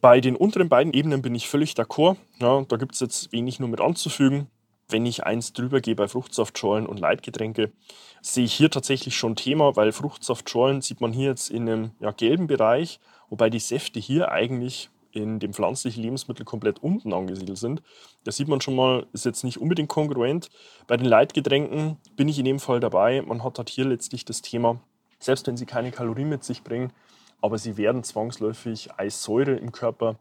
Bei 0.00 0.20
den 0.20 0.36
unteren 0.36 0.68
beiden 0.68 0.92
Ebenen 0.92 1.22
bin 1.22 1.34
ich 1.34 1.48
völlig 1.48 1.72
d'accord. 1.72 2.16
Ja, 2.38 2.62
da 2.68 2.76
gibt 2.76 2.94
es 2.94 3.00
jetzt 3.00 3.32
wenig 3.32 3.60
nur 3.60 3.68
mit 3.68 3.80
anzufügen. 3.80 4.48
Wenn 4.88 5.06
ich 5.06 5.24
eins 5.24 5.52
drüber 5.52 5.80
gehe 5.80 5.96
bei 5.96 6.06
Fruchtsaftschorlen 6.06 6.86
und 6.86 7.00
Leitgetränke, 7.00 7.72
sehe 8.20 8.44
ich 8.44 8.54
hier 8.54 8.70
tatsächlich 8.70 9.16
schon 9.16 9.34
Thema, 9.34 9.74
weil 9.74 9.90
Fruchtsaftschorlen 9.90 10.80
sieht 10.80 11.00
man 11.00 11.12
hier 11.12 11.30
jetzt 11.30 11.50
in 11.50 11.68
einem 11.68 11.90
ja, 11.98 12.12
gelben 12.12 12.46
Bereich, 12.46 13.00
wobei 13.30 13.50
die 13.50 13.58
Säfte 13.58 13.98
hier 13.98 14.30
eigentlich 14.30 14.90
in 15.10 15.40
dem 15.40 15.54
pflanzlichen 15.54 16.02
Lebensmittel 16.02 16.44
komplett 16.44 16.82
unten 16.82 17.12
angesiedelt 17.12 17.58
sind. 17.58 17.82
Da 18.24 18.30
sieht 18.30 18.48
man 18.48 18.60
schon 18.60 18.76
mal, 18.76 19.06
ist 19.12 19.24
jetzt 19.24 19.44
nicht 19.44 19.58
unbedingt 19.58 19.88
kongruent. 19.88 20.50
Bei 20.86 20.96
den 20.96 21.06
Leitgetränken 21.06 21.96
bin 22.16 22.28
ich 22.28 22.38
in 22.38 22.44
dem 22.44 22.60
Fall 22.60 22.80
dabei. 22.80 23.22
Man 23.22 23.42
hat 23.42 23.58
halt 23.58 23.70
hier 23.70 23.86
letztlich 23.86 24.24
das 24.24 24.42
Thema, 24.42 24.78
selbst 25.18 25.46
wenn 25.46 25.56
sie 25.56 25.66
keine 25.66 25.90
Kalorien 25.90 26.28
mit 26.28 26.44
sich 26.44 26.62
bringen, 26.62 26.92
aber 27.40 27.58
sie 27.58 27.76
werden 27.76 28.02
zwangsläufig 28.04 28.90
Eissäure 28.96 29.56
im 29.56 29.72
Körper 29.72 30.16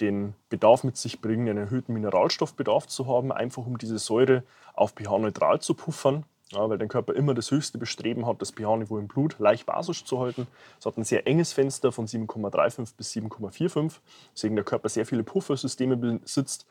den 0.00 0.34
Bedarf 0.48 0.84
mit 0.84 0.96
sich 0.96 1.20
bringen, 1.20 1.48
einen 1.48 1.58
erhöhten 1.58 1.92
Mineralstoffbedarf 1.92 2.86
zu 2.86 3.06
haben, 3.06 3.32
einfach 3.32 3.66
um 3.66 3.78
diese 3.78 3.98
Säure 3.98 4.42
auf 4.74 4.92
pH-neutral 4.92 5.60
zu 5.60 5.74
puffern. 5.74 6.24
ja, 6.50 6.68
weil 6.68 6.78
dein 6.78 6.88
Körper 6.88 7.14
immer 7.14 7.34
das 7.34 7.50
höchste 7.50 7.78
Bestreben 7.78 8.26
hat, 8.26 8.40
das 8.40 8.52
pH-Niveau 8.52 8.98
im 8.98 9.08
Blut 9.08 9.38
leicht 9.38 9.66
basisch 9.66 10.04
zu 10.04 10.20
halten. 10.20 10.46
Es 10.78 10.86
hat 10.86 10.96
ein 10.96 11.04
sehr 11.04 11.26
enges 11.26 11.52
Fenster 11.52 11.92
von 11.92 12.06
7,35 12.06 12.94
bis 12.96 13.12
7,45, 13.12 13.94
deswegen 14.34 14.54
der 14.54 14.64
Körper 14.64 14.88
sehr 14.88 15.06
viele 15.06 15.24
Puffersysteme 15.24 15.96
besitzt, 15.96 16.66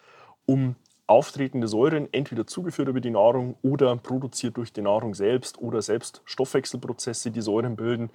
um 0.46 0.76
auftretende 1.08 1.68
Säuren 1.68 2.08
entweder 2.14 2.48
zugeführt 2.48 2.88
über 2.88 3.02
die 3.02 3.12
Nahrung 3.12 3.56
oder 3.62 3.96
produziert 3.98 4.58
durch 4.58 4.74
die 4.74 4.82
Nahrung 4.82 5.14
selbst 5.14 5.60
oder 5.60 5.82
selbst 5.82 6.22
Stoffwechselprozesse, 6.26 7.32
die 7.32 7.42
Säuren 7.42 7.76
bilden, 7.76 8.10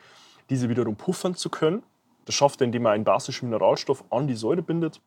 diese 0.51 0.69
wiederum 0.69 0.97
puffern 0.97 1.35
zu 1.35 1.49
können. 1.49 1.83
Das 2.27 2.35
schafft 2.35 2.61
er, 2.61 2.67
indem 2.67 2.85
er 2.85 2.93
einen 2.93 3.05
basischen 3.05 3.49
Mineralstoff 3.49 4.05
an 4.11 4.27
die 4.27 4.35
Säure 4.35 4.63
bindet, 4.63 5.01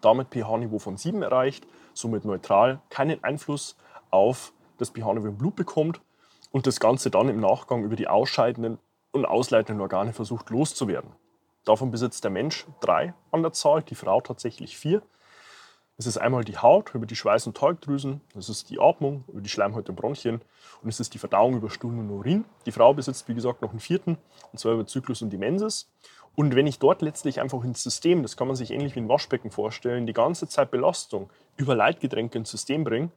damit 0.00 0.28
pH-Niveau 0.28 0.78
von 0.78 0.96
7 0.96 1.22
erreicht, 1.22 1.66
somit 1.92 2.24
neutral, 2.24 2.80
keinen 2.88 3.22
Einfluss 3.22 3.76
auf 4.10 4.52
das 4.78 4.90
pH-Niveau 4.90 5.28
im 5.28 5.36
Blut 5.36 5.56
bekommt 5.56 6.00
und 6.50 6.66
das 6.66 6.80
Ganze 6.80 7.10
dann 7.10 7.28
im 7.28 7.40
Nachgang 7.40 7.84
über 7.84 7.96
die 7.96 8.08
ausscheidenden 8.08 8.78
und 9.12 9.26
ausleitenden 9.26 9.80
Organe 9.80 10.12
versucht 10.12 10.50
loszuwerden. 10.50 11.10
Davon 11.64 11.90
besitzt 11.90 12.22
der 12.22 12.30
Mensch 12.30 12.66
drei 12.80 13.14
an 13.32 13.42
der 13.42 13.52
Zahl, 13.52 13.82
die 13.82 13.94
Frau 13.94 14.20
tatsächlich 14.20 14.76
vier. 14.76 15.02
Es 15.98 16.06
ist 16.06 16.18
einmal 16.18 16.44
die 16.44 16.58
Haut 16.58 16.94
über 16.94 17.06
die 17.06 17.16
Schweiß- 17.16 17.46
und 17.46 17.56
Talgdrüsen, 17.56 18.20
es 18.36 18.50
ist 18.50 18.68
die 18.68 18.78
Atmung 18.78 19.24
über 19.28 19.40
die 19.40 19.48
Schleimhäute 19.48 19.92
und 19.92 19.96
Bronchien 19.96 20.42
und 20.82 20.90
es 20.90 21.00
ist 21.00 21.14
die 21.14 21.18
Verdauung 21.18 21.56
über 21.56 21.70
Stuhl 21.70 21.98
und 21.98 22.10
Urin. 22.10 22.44
Die 22.66 22.72
Frau 22.72 22.92
besitzt, 22.92 23.26
wie 23.28 23.34
gesagt, 23.34 23.62
noch 23.62 23.70
einen 23.70 23.80
vierten, 23.80 24.18
und 24.52 24.58
zwar 24.58 24.74
über 24.74 24.86
Zyklus 24.86 25.22
und 25.22 25.30
die 25.30 25.38
Menses. 25.38 25.90
Und 26.34 26.54
wenn 26.54 26.66
ich 26.66 26.78
dort 26.78 27.00
letztlich 27.00 27.40
einfach 27.40 27.64
ins 27.64 27.82
System, 27.82 28.22
das 28.22 28.36
kann 28.36 28.46
man 28.46 28.56
sich 28.56 28.72
ähnlich 28.72 28.94
wie 28.94 29.00
ein 29.00 29.08
Waschbecken 29.08 29.50
vorstellen, 29.50 30.06
die 30.06 30.12
ganze 30.12 30.46
Zeit 30.48 30.70
Belastung 30.70 31.30
über 31.56 31.74
Leitgetränke 31.74 32.36
ins 32.36 32.50
System 32.50 32.84
bringe, 32.84 33.10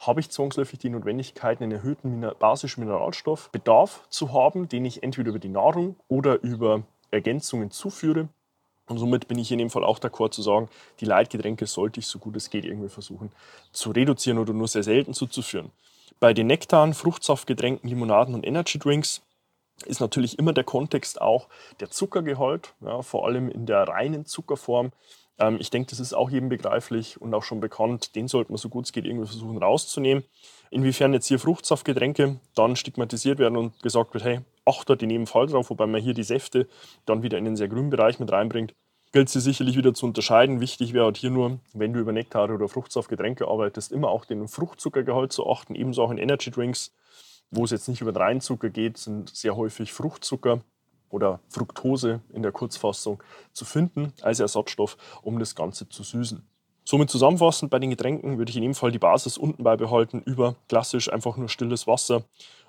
habe 0.00 0.18
ich 0.18 0.28
zwangsläufig 0.30 0.80
die 0.80 0.90
Notwendigkeit, 0.90 1.62
einen 1.62 1.70
erhöhten 1.70 2.28
basischen 2.40 2.80
Mineralstoffbedarf 2.84 4.08
zu 4.08 4.32
haben, 4.32 4.68
den 4.68 4.84
ich 4.84 5.04
entweder 5.04 5.28
über 5.28 5.38
die 5.38 5.48
Nahrung 5.48 5.94
oder 6.08 6.42
über 6.42 6.82
Ergänzungen 7.12 7.70
zuführe. 7.70 8.28
Und 8.86 8.98
somit 8.98 9.28
bin 9.28 9.38
ich 9.38 9.50
in 9.50 9.58
dem 9.58 9.70
Fall 9.70 9.84
auch 9.84 9.98
d'accord 9.98 10.32
zu 10.32 10.42
sagen, 10.42 10.68
die 11.00 11.06
Leitgetränke 11.06 11.66
sollte 11.66 12.00
ich 12.00 12.06
so 12.06 12.18
gut 12.18 12.36
es 12.36 12.50
geht 12.50 12.64
irgendwie 12.64 12.90
versuchen 12.90 13.32
zu 13.72 13.90
reduzieren 13.90 14.38
oder 14.38 14.52
nur 14.52 14.68
sehr 14.68 14.82
selten 14.82 15.14
zuzuführen. 15.14 15.70
Bei 16.20 16.34
den 16.34 16.46
Nektaren, 16.46 16.94
Fruchtsaftgetränken, 16.94 17.88
Limonaden 17.88 18.34
und 18.34 18.46
Energy 18.46 18.78
Drinks 18.78 19.22
ist 19.86 20.00
natürlich 20.00 20.38
immer 20.38 20.52
der 20.52 20.64
Kontext 20.64 21.20
auch 21.20 21.48
der 21.80 21.90
Zuckergehalt, 21.90 22.74
ja, 22.80 23.02
vor 23.02 23.26
allem 23.26 23.48
in 23.48 23.66
der 23.66 23.88
reinen 23.88 24.26
Zuckerform. 24.26 24.92
Ähm, 25.38 25.58
ich 25.60 25.70
denke, 25.70 25.90
das 25.90 26.00
ist 26.00 26.14
auch 26.14 26.30
jedem 26.30 26.48
begreiflich 26.48 27.20
und 27.20 27.34
auch 27.34 27.42
schon 27.42 27.60
bekannt. 27.60 28.14
Den 28.14 28.28
sollte 28.28 28.52
man 28.52 28.58
so 28.58 28.68
gut 28.68 28.86
es 28.86 28.92
geht 28.92 29.04
irgendwie 29.04 29.26
versuchen 29.26 29.58
rauszunehmen. 29.58 30.24
Inwiefern 30.70 31.12
jetzt 31.12 31.26
hier 31.26 31.38
Fruchtsaftgetränke 31.38 32.40
dann 32.54 32.76
stigmatisiert 32.76 33.38
werden 33.38 33.56
und 33.56 33.80
gesagt 33.82 34.14
wird, 34.14 34.24
hey, 34.24 34.40
achte 34.64 34.94
in 34.94 35.10
jedem 35.10 35.26
Fall 35.26 35.46
drauf, 35.46 35.70
wobei 35.70 35.86
man 35.86 36.00
hier 36.00 36.14
die 36.14 36.22
Säfte 36.22 36.68
dann 37.06 37.22
wieder 37.22 37.38
in 37.38 37.44
den 37.44 37.56
sehr 37.56 37.68
grünen 37.68 37.90
Bereich 37.90 38.18
mit 38.18 38.32
reinbringt, 38.32 38.74
gilt 39.12 39.28
sie 39.28 39.40
sicherlich 39.40 39.76
wieder 39.76 39.94
zu 39.94 40.06
unterscheiden. 40.06 40.60
Wichtig 40.60 40.92
wäre 40.92 41.04
halt 41.04 41.16
hier 41.16 41.30
nur, 41.30 41.60
wenn 41.72 41.92
du 41.92 42.00
über 42.00 42.12
Nektare 42.12 42.54
oder 42.54 42.68
Fruchtsaftgetränke 42.68 43.46
arbeitest, 43.46 43.92
immer 43.92 44.08
auch 44.08 44.24
den 44.24 44.48
Fruchtzuckergehalt 44.48 45.32
zu 45.32 45.48
achten, 45.48 45.74
ebenso 45.74 46.02
auch 46.02 46.10
in 46.10 46.18
Energy 46.18 46.50
Drinks, 46.50 46.92
wo 47.50 47.64
es 47.64 47.70
jetzt 47.70 47.88
nicht 47.88 48.00
über 48.00 48.12
den 48.12 48.22
Reinzucker 48.22 48.70
geht, 48.70 48.98
sind 48.98 49.28
sehr 49.30 49.56
häufig 49.56 49.92
Fruchtzucker 49.92 50.62
oder 51.14 51.40
Fructose 51.48 52.20
in 52.32 52.42
der 52.42 52.50
Kurzfassung 52.50 53.22
zu 53.52 53.64
finden 53.64 54.12
als 54.20 54.40
Ersatzstoff, 54.40 54.96
um 55.22 55.38
das 55.38 55.54
Ganze 55.54 55.88
zu 55.88 56.02
süßen. 56.02 56.44
Somit 56.84 57.08
zusammenfassend 57.08 57.70
bei 57.70 57.78
den 57.78 57.90
Getränken 57.90 58.36
würde 58.36 58.50
ich 58.50 58.56
in 58.56 58.62
dem 58.62 58.74
Fall 58.74 58.90
die 58.90 58.98
Basis 58.98 59.38
unten 59.38 59.62
beibehalten 59.62 60.20
über 60.20 60.56
klassisch 60.68 61.10
einfach 61.10 61.36
nur 61.36 61.48
stilles 61.48 61.86
Wasser, 61.86 62.24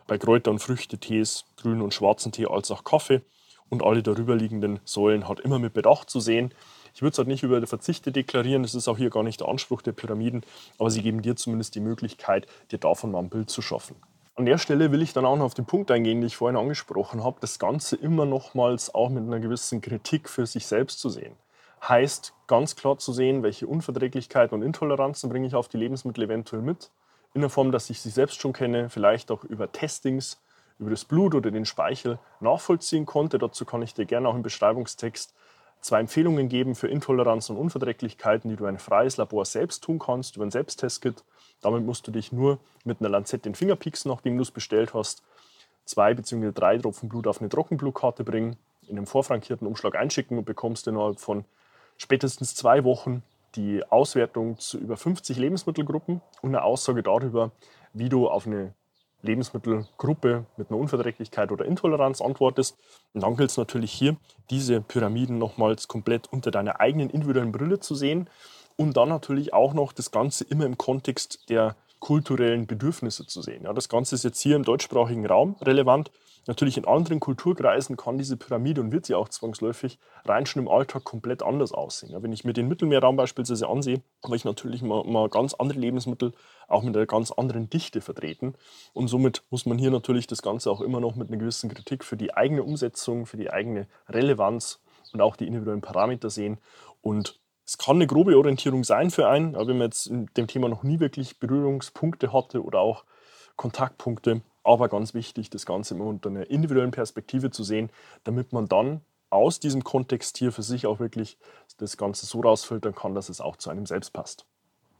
bei 0.07 0.19
Kräuter- 0.19 0.51
und 0.51 0.59
Früchtetees, 0.59 1.45
grünen 1.57 1.81
und 1.81 1.93
schwarzen 1.93 2.31
Tee 2.31 2.45
als 2.45 2.69
auch 2.69 2.83
Kaffee 2.83 3.23
und 3.69 3.83
alle 3.83 4.03
darüberliegenden 4.03 4.79
Säulen 4.85 5.27
hat 5.27 5.39
immer 5.39 5.57
mit 5.57 5.73
Bedacht 5.73 6.11
zu 6.11 6.19
sehen. 6.19 6.53
Ich 6.93 7.01
würde 7.01 7.13
es 7.13 7.17
halt 7.17 7.27
nicht 7.27 7.43
über 7.43 7.59
die 7.59 7.67
Verzichte 7.67 8.11
deklarieren, 8.11 8.61
das 8.61 8.75
ist 8.75 8.87
auch 8.87 8.97
hier 8.97 9.09
gar 9.09 9.23
nicht 9.23 9.41
der 9.41 9.49
Anspruch 9.49 9.81
der 9.81 9.91
Pyramiden, 9.91 10.43
aber 10.77 10.91
sie 10.91 11.01
geben 11.01 11.23
dir 11.23 11.35
zumindest 11.35 11.73
die 11.73 11.81
Möglichkeit, 11.81 12.45
dir 12.71 12.77
davon 12.77 13.11
mal 13.11 13.19
ein 13.19 13.29
Bild 13.29 13.49
zu 13.49 13.63
schaffen. 13.63 13.95
An 14.37 14.45
der 14.45 14.57
Stelle 14.57 14.91
will 14.91 15.01
ich 15.01 15.13
dann 15.13 15.23
auch 15.23 15.37
noch 15.37 15.45
auf 15.45 15.53
den 15.53 15.65
Punkt 15.65 15.89
eingehen, 15.91 16.19
den 16.19 16.27
ich 16.27 16.35
vorhin 16.35 16.57
angesprochen 16.57 17.23
habe, 17.23 17.37
das 17.39 17.57
Ganze 17.57 17.95
immer 17.95 18.25
nochmals 18.25 18.93
auch 18.93 19.07
mit 19.07 19.23
einer 19.23 19.39
gewissen 19.39 19.79
Kritik 19.79 20.27
für 20.27 20.45
sich 20.45 20.67
selbst 20.67 20.99
zu 20.99 21.07
sehen. 21.07 21.37
Heißt 21.87 22.33
ganz 22.45 22.75
klar 22.75 22.97
zu 22.97 23.13
sehen, 23.13 23.43
welche 23.43 23.65
Unverträglichkeiten 23.65 24.53
und 24.53 24.61
Intoleranzen 24.61 25.29
bringe 25.29 25.47
ich 25.47 25.55
auf 25.55 25.69
die 25.69 25.77
Lebensmittel 25.77 26.25
eventuell 26.25 26.61
mit, 26.61 26.91
in 27.33 27.39
der 27.39 27.49
Form, 27.49 27.71
dass 27.71 27.89
ich 27.89 28.01
sie 28.01 28.09
selbst 28.09 28.41
schon 28.41 28.51
kenne, 28.51 28.89
vielleicht 28.89 29.31
auch 29.31 29.45
über 29.45 29.71
Testings, 29.71 30.41
über 30.79 30.89
das 30.89 31.05
Blut 31.05 31.33
oder 31.33 31.49
den 31.49 31.65
Speichel 31.65 32.19
nachvollziehen 32.41 33.05
konnte. 33.05 33.37
Dazu 33.37 33.63
kann 33.63 33.83
ich 33.83 33.93
dir 33.93 34.05
gerne 34.05 34.27
auch 34.27 34.35
im 34.35 34.43
Beschreibungstext 34.43 35.33
zwei 35.85 35.99
Empfehlungen 35.99 36.49
geben 36.49 36.73
für 36.73 36.87
Intoleranzen 36.87 37.55
und 37.55 37.61
Unverträglichkeiten, 37.61 38.49
die 38.49 38.55
du 38.55 38.65
ein 38.65 38.79
freies 38.79 39.17
Labor 39.17 39.45
selbst 39.45 39.83
tun 39.83 39.99
kannst, 39.99 40.35
über 40.35 40.43
ein 40.43 40.49
Selbsttestkit. 40.49 41.23
Damit 41.61 41.85
musst 41.85 42.07
du 42.07 42.11
dich 42.11 42.31
nur 42.31 42.57
mit 42.85 43.01
einer 43.01 43.09
Lanzette 43.09 43.43
den 43.43 43.53
Finger 43.53 43.75
pieksen, 43.75 44.09
nachdem 44.09 44.35
du 44.35 44.41
es 44.41 44.49
bestellt 44.49 44.95
hast, 44.95 45.21
zwei 45.85 46.15
bzw. 46.15 46.51
drei 46.53 46.79
Tropfen 46.79 47.07
Blut 47.07 47.27
auf 47.27 47.39
eine 47.39 47.49
Trockenblutkarte 47.49 48.23
bringen, 48.23 48.57
in 48.87 48.97
einem 48.97 49.05
vorfrankierten 49.05 49.67
Umschlag 49.67 49.95
einschicken 49.95 50.39
und 50.39 50.45
bekommst 50.45 50.87
innerhalb 50.87 51.19
von 51.19 51.45
spätestens 51.97 52.55
zwei 52.55 52.83
Wochen 52.83 53.21
die 53.53 53.83
Auswertung 53.87 54.57
zu 54.57 54.79
über 54.79 54.97
50 54.97 55.37
Lebensmittelgruppen 55.37 56.19
und 56.41 56.49
eine 56.49 56.63
Aussage 56.63 57.03
darüber, 57.03 57.51
wie 57.93 58.09
du 58.09 58.27
auf 58.27 58.47
eine 58.47 58.73
Lebensmittelgruppe 59.25 60.45
mit 60.57 60.69
einer 60.69 60.79
Unverträglichkeit 60.79 61.51
oder 61.51 61.65
Intoleranz 61.65 62.21
antwortest. 62.21 62.77
Und 63.13 63.23
dann 63.23 63.35
gilt 63.35 63.51
es 63.51 63.57
natürlich 63.57 63.91
hier, 63.91 64.15
diese 64.49 64.81
Pyramiden 64.81 65.37
nochmals 65.37 65.87
komplett 65.87 66.31
unter 66.31 66.51
deiner 66.51 66.79
eigenen 66.79 67.09
individuellen 67.09 67.51
Brille 67.51 67.79
zu 67.79 67.95
sehen 67.95 68.29
und 68.77 68.97
dann 68.97 69.09
natürlich 69.09 69.53
auch 69.53 69.73
noch 69.73 69.93
das 69.93 70.11
Ganze 70.11 70.43
immer 70.43 70.65
im 70.65 70.77
Kontext 70.77 71.49
der 71.49 71.75
kulturellen 72.05 72.67
Bedürfnisse 72.67 73.25
zu 73.25 73.41
sehen. 73.41 73.63
Ja, 73.63 73.73
das 73.73 73.89
Ganze 73.89 74.13
ist 74.13 74.23
jetzt 74.23 74.39
hier 74.39 74.55
im 74.55 74.61
deutschsprachigen 74.61 75.25
Raum 75.25 75.55
relevant. 75.63 76.11
Natürlich 76.45 76.77
in 76.77 76.85
anderen 76.85 77.19
Kulturkreisen 77.19 77.97
kann 77.97 78.19
diese 78.19 78.37
Pyramide 78.37 78.79
und 78.81 78.91
wird 78.91 79.07
sie 79.07 79.15
auch 79.15 79.27
zwangsläufig 79.27 79.97
rein 80.23 80.45
schon 80.45 80.61
im 80.61 80.67
Alltag 80.67 81.03
komplett 81.03 81.41
anders 81.41 81.71
aussehen. 81.71 82.11
Ja, 82.11 82.21
wenn 82.21 82.31
ich 82.31 82.43
mir 82.43 82.53
den 82.53 82.67
Mittelmeerraum 82.67 83.15
beispielsweise 83.15 83.67
ansehe, 83.67 84.03
habe 84.23 84.35
ich 84.35 84.45
natürlich 84.45 84.83
mal, 84.83 85.03
mal, 85.03 85.29
ganz 85.29 85.55
andere 85.55 85.79
Lebensmittel 85.79 86.33
auch 86.67 86.83
mit 86.83 86.95
einer 86.95 87.07
ganz 87.07 87.31
anderen 87.31 87.71
Dichte 87.71 88.01
vertreten. 88.01 88.53
Und 88.93 89.07
somit 89.07 89.41
muss 89.49 89.65
man 89.65 89.79
hier 89.79 89.89
natürlich 89.89 90.27
das 90.27 90.43
Ganze 90.43 90.69
auch 90.69 90.81
immer 90.81 90.99
noch 90.99 91.15
mit 91.15 91.29
einer 91.29 91.37
gewissen 91.37 91.71
Kritik 91.71 92.03
für 92.03 92.17
die 92.17 92.35
eigene 92.35 92.61
Umsetzung, 92.61 93.25
für 93.25 93.37
die 93.37 93.49
eigene 93.49 93.87
Relevanz 94.07 94.79
und 95.11 95.21
auch 95.21 95.35
die 95.35 95.47
individuellen 95.47 95.81
Parameter 95.81 96.29
sehen. 96.29 96.59
Und 97.01 97.39
es 97.65 97.77
kann 97.77 97.97
eine 97.97 98.07
grobe 98.07 98.37
Orientierung 98.37 98.83
sein 98.83 99.09
für 99.09 99.27
einen, 99.27 99.55
aber 99.55 99.67
wenn 99.67 99.79
man 99.79 99.87
jetzt 99.87 100.07
in 100.07 100.27
dem 100.37 100.47
Thema 100.47 100.69
noch 100.69 100.83
nie 100.83 100.99
wirklich 100.99 101.39
Berührungspunkte 101.39 102.31
hatte 102.31 102.63
oder 102.63 102.79
auch 102.79 103.05
Kontaktpunkte, 103.55 104.41
aber 104.63 104.87
ganz 104.89 105.13
wichtig, 105.13 105.49
das 105.49 105.65
Ganze 105.65 105.95
immer 105.95 106.05
unter 106.05 106.29
einer 106.29 106.49
individuellen 106.49 106.91
Perspektive 106.91 107.51
zu 107.51 107.63
sehen, 107.63 107.89
damit 108.23 108.53
man 108.53 108.67
dann 108.67 109.01
aus 109.29 109.59
diesem 109.59 109.83
Kontext 109.83 110.37
hier 110.37 110.51
für 110.51 110.63
sich 110.63 110.85
auch 110.85 110.99
wirklich 110.99 111.37
das 111.77 111.97
Ganze 111.97 112.25
so 112.25 112.41
rausfiltern 112.41 112.93
kann, 112.93 113.15
dass 113.15 113.29
es 113.29 113.41
auch 113.41 113.55
zu 113.57 113.69
einem 113.69 113.85
selbst 113.85 114.13
passt. 114.13 114.45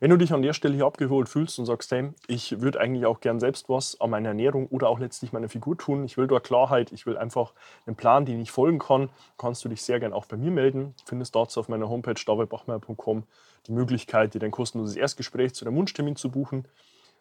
Wenn 0.02 0.10
du 0.10 0.18
dich 0.18 0.34
an 0.34 0.42
der 0.42 0.52
Stelle 0.52 0.76
hier 0.76 0.86
abgeholt 0.86 1.30
fühlst 1.30 1.58
und 1.58 1.66
sagst, 1.66 1.90
hey, 1.92 2.10
ich 2.28 2.60
würde 2.60 2.82
eigentlich 2.82 3.06
auch 3.06 3.22
gern 3.22 3.40
selbst 3.40 3.70
was 3.70 4.00
an 4.02 4.10
meiner 4.10 4.30
Ernährung 4.30 4.68
oder 4.68 4.90
auch 4.90 5.00
letztlich 5.00 5.32
meiner 5.32 5.48
Figur 5.48 5.78
tun, 5.78 6.04
ich 6.04 6.18
will 6.18 6.28
da 6.28 6.42
Klarheit, 6.42 6.92
ich 6.92 7.06
will 7.06 7.18
einfach 7.18 7.54
einen 7.86 7.96
Plan, 7.96 8.26
den 8.26 8.42
ich 8.42 8.52
folgen 8.52 8.78
kann, 8.78 9.10
kannst 9.38 9.64
du 9.64 9.70
dich 9.70 9.82
sehr 9.82 10.02
gern 10.02 10.12
auch 10.12 10.26
bei 10.26 10.36
mir 10.36 10.52
melden. 10.52 10.94
Findest 11.06 11.34
dazu 11.34 11.62
auf 11.62 11.70
meiner 11.70 11.88
Homepage 11.88 12.22
davidbachmeier.com 12.26 13.24
die 13.68 13.72
Möglichkeit, 13.72 14.34
dir 14.34 14.40
dein 14.40 14.52
kostenloses 14.52 14.98
Erstgespräch 14.98 15.56
zu 15.56 15.64
deinem 15.64 15.78
Wunschtermin 15.78 16.18
zu 16.18 16.30
buchen, 16.30 16.66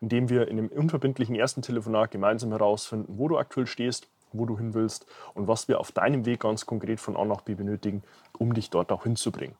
indem 0.00 0.28
wir 0.28 0.48
in 0.48 0.58
einem 0.58 0.68
unverbindlichen 0.68 1.36
ersten 1.36 1.62
Telefonat 1.62 2.10
gemeinsam 2.10 2.50
herausfinden, 2.50 3.14
wo 3.18 3.28
du 3.28 3.38
aktuell 3.38 3.68
stehst, 3.68 4.08
wo 4.32 4.46
du 4.46 4.58
hin 4.58 4.74
willst 4.74 5.06
und 5.34 5.46
was 5.46 5.68
wir 5.68 5.78
auf 5.78 5.92
deinem 5.92 6.26
Weg 6.26 6.40
ganz 6.40 6.66
konkret 6.66 6.98
von 6.98 7.16
A 7.16 7.24
nach 7.24 7.42
B 7.42 7.54
benötigen, 7.54 8.02
um 8.36 8.52
dich 8.52 8.70
dort 8.70 8.90
auch 8.90 9.04
hinzubringen. 9.04 9.54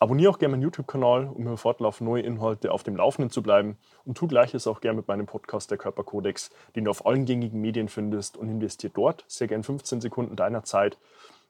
Abonniere 0.00 0.30
auch 0.30 0.38
gerne 0.38 0.52
meinen 0.52 0.62
YouTube-Kanal, 0.62 1.26
um 1.26 1.42
über 1.42 1.56
fortlaufend 1.56 2.08
neue 2.08 2.22
Inhalte 2.22 2.70
auf 2.70 2.84
dem 2.84 2.94
Laufenden 2.94 3.30
zu 3.30 3.42
bleiben. 3.42 3.76
Und 4.04 4.16
tu 4.16 4.28
gleiches 4.28 4.68
auch 4.68 4.80
gerne 4.80 4.98
mit 4.98 5.08
meinem 5.08 5.26
Podcast 5.26 5.72
Der 5.72 5.78
Körperkodex, 5.78 6.50
den 6.76 6.84
du 6.84 6.92
auf 6.92 7.04
allen 7.04 7.24
gängigen 7.24 7.60
Medien 7.60 7.88
findest 7.88 8.36
und 8.36 8.48
investiere 8.48 8.92
dort 8.94 9.24
sehr 9.26 9.48
gerne 9.48 9.64
15 9.64 10.00
Sekunden 10.00 10.36
deiner 10.36 10.62
Zeit, 10.62 10.98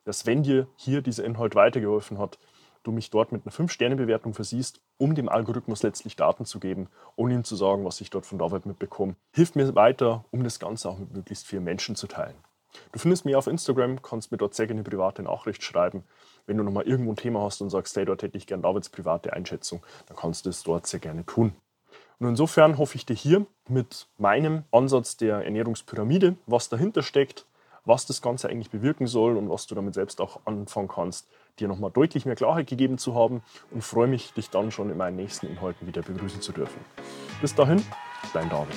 dass 0.05 0.25
wenn 0.25 0.43
dir 0.43 0.67
hier 0.77 1.03
dieser 1.03 1.25
Inhalt 1.25 1.57
weitergeholfen 1.57 2.19
hat, 2.19 2.39
du 2.85 2.91
mich 2.91 3.11
dort 3.11 3.33
mit 3.33 3.43
einer 3.45 3.53
5-Sterne-Bewertung 3.53 4.33
versiehst, 4.33 4.81
um 4.97 5.15
dem 5.15 5.29
Algorithmus 5.29 5.83
letztlich 5.83 6.17
Daten 6.17 6.47
zu 6.47 6.59
geben, 6.59 6.89
ohne 7.17 7.35
ihm 7.35 7.45
zu 7.45 7.55
sagen, 7.55 7.85
was 7.85 8.01
ich 8.01 8.09
dort 8.09 8.25
von 8.25 8.39
David 8.39 8.65
mitbekomme. 8.65 9.17
Hilft 9.31 9.57
mir 9.57 9.75
weiter, 9.75 10.25
um 10.31 10.43
das 10.43 10.59
Ganze 10.59 10.89
auch 10.89 10.99
mit 10.99 11.13
möglichst 11.13 11.47
vielen 11.47 11.65
Menschen 11.65 11.97
zu 11.97 12.07
teilen. 12.07 12.48
Du 12.93 12.99
findest 12.99 13.25
mich 13.25 13.37
auf 13.37 13.47
Instagram, 13.47 14.03
kannst 14.03 14.31
mir 14.31 14.39
dort 14.39 14.55
sehr 14.55 14.67
gerne 14.67 14.81
eine 14.81 14.89
private 14.89 15.23
Nachricht 15.23 15.63
schreiben. 15.63 16.05
Wenn 16.47 16.57
du 16.57 16.63
nochmal 16.63 16.87
irgendwo 16.87 17.13
ein 17.13 17.17
Thema 17.17 17.43
hast 17.43 17.61
und 17.61 17.71
sagst, 17.71 17.97
hey, 17.97 18.05
dort 18.05 18.23
hätte 18.23 18.39
ich 18.39 18.47
gerne 18.47 18.63
Davids 18.63 18.89
private 18.89 19.33
Einschätzung, 19.33 19.83
dann 20.07 20.17
kannst 20.17 20.47
du 20.47 20.51
es 20.51 20.63
dort 20.63 20.87
sehr 20.87 21.01
gerne 21.01 21.25
tun. 21.27 21.53
Und 22.19 22.29
insofern 22.29 22.79
hoffe 22.79 22.97
ich 22.97 23.07
dir 23.07 23.15
hier 23.15 23.47
mit 23.69 24.09
meinem 24.19 24.65
Ansatz 24.73 25.17
der 25.17 25.45
Ernährungspyramide, 25.45 26.37
was 26.47 26.69
dahinter 26.69 27.03
steckt, 27.03 27.47
was 27.85 28.07
das 28.07 28.21
Ganze 28.23 28.49
eigentlich 28.49 28.71
bewirken 28.71 29.07
soll 29.07 29.37
und 29.37 29.49
was 29.49 29.67
du 29.67 29.75
damit 29.75 29.95
selbst 29.95 30.21
auch 30.21 30.41
anfangen 30.45 30.89
kannst, 30.89 31.29
dir 31.59 31.69
nochmal 31.69 31.91
deutlich 31.91 32.27
mehr 32.27 32.37
Klarheit 32.37 32.67
gegeben 32.67 32.99
zu 32.99 33.15
haben 33.15 33.43
und 33.71 33.83
freue 33.83 34.09
mich, 34.09 34.33
dich 34.33 34.51
dann 34.51 34.71
schon 34.71 34.91
in 34.91 34.97
meinen 34.97 35.17
nächsten 35.17 35.47
Inhalten 35.47 35.87
wieder 35.87 36.03
begrüßen 36.03 36.41
zu 36.41 36.53
dürfen. 36.53 36.81
Bis 37.41 37.55
dahin, 37.55 37.83
dein 38.33 38.51
David. 38.51 38.77